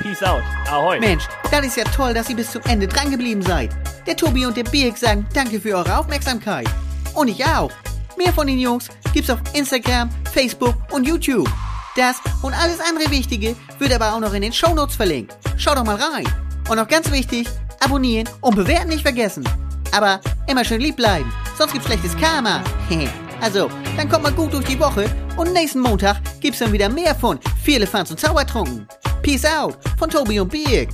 Peace 0.00 0.22
out. 0.22 0.42
Ahoi. 0.68 1.00
Mensch, 1.00 1.24
das 1.50 1.66
ist 1.66 1.76
ja 1.76 1.84
toll, 1.84 2.14
dass 2.14 2.30
ihr 2.30 2.36
bis 2.36 2.52
zum 2.52 2.62
Ende 2.62 2.86
drangeblieben 2.86 3.42
seid. 3.42 3.70
Der 4.06 4.16
Tobi 4.16 4.46
und 4.46 4.56
der 4.56 4.64
Birk 4.64 4.96
sagen 4.96 5.26
danke 5.34 5.60
für 5.60 5.76
eure 5.76 5.98
Aufmerksamkeit. 5.98 6.68
Und 7.14 7.28
ich 7.28 7.44
auch. 7.44 7.70
Mehr 8.16 8.32
von 8.32 8.46
den 8.46 8.58
Jungs 8.58 8.88
gibt's 9.12 9.30
auf 9.30 9.40
Instagram, 9.54 10.10
Facebook 10.32 10.74
und 10.90 11.06
YouTube. 11.06 11.48
Das 11.96 12.16
und 12.42 12.54
alles 12.54 12.78
andere 12.80 13.10
Wichtige 13.10 13.56
wird 13.78 13.92
aber 13.92 14.14
auch 14.14 14.20
noch 14.20 14.32
in 14.34 14.42
den 14.42 14.52
Shownotes 14.52 14.96
verlinkt. 14.96 15.36
Schaut 15.56 15.76
doch 15.76 15.84
mal 15.84 15.96
rein. 15.96 16.24
Und 16.68 16.76
noch 16.76 16.86
ganz 16.86 17.10
wichtig, 17.10 17.48
abonnieren 17.80 18.28
und 18.40 18.54
bewerten 18.54 18.88
nicht 18.88 19.02
vergessen. 19.02 19.44
Aber 19.92 20.20
immer 20.46 20.64
schön 20.64 20.80
lieb 20.80 20.96
bleiben, 20.96 21.32
sonst 21.58 21.72
gibt's 21.72 21.88
schlechtes 21.88 22.16
Karma. 22.16 22.62
also, 23.40 23.68
dann 23.96 24.08
kommt 24.08 24.22
mal 24.22 24.32
gut 24.32 24.52
durch 24.52 24.66
die 24.66 24.78
Woche 24.78 25.10
und 25.36 25.52
nächsten 25.52 25.80
Montag 25.80 26.20
gibt's 26.40 26.60
dann 26.60 26.72
wieder 26.72 26.88
mehr 26.88 27.14
von 27.14 27.40
Vier 27.62 27.76
Elefants 27.76 28.12
und 28.12 28.20
Zaubertrunken. 28.20 28.86
Peace 29.22 29.44
out 29.44 29.76
von 29.98 30.08
Tobi 30.08 30.40
und 30.40 30.50
Birk. 30.50 30.88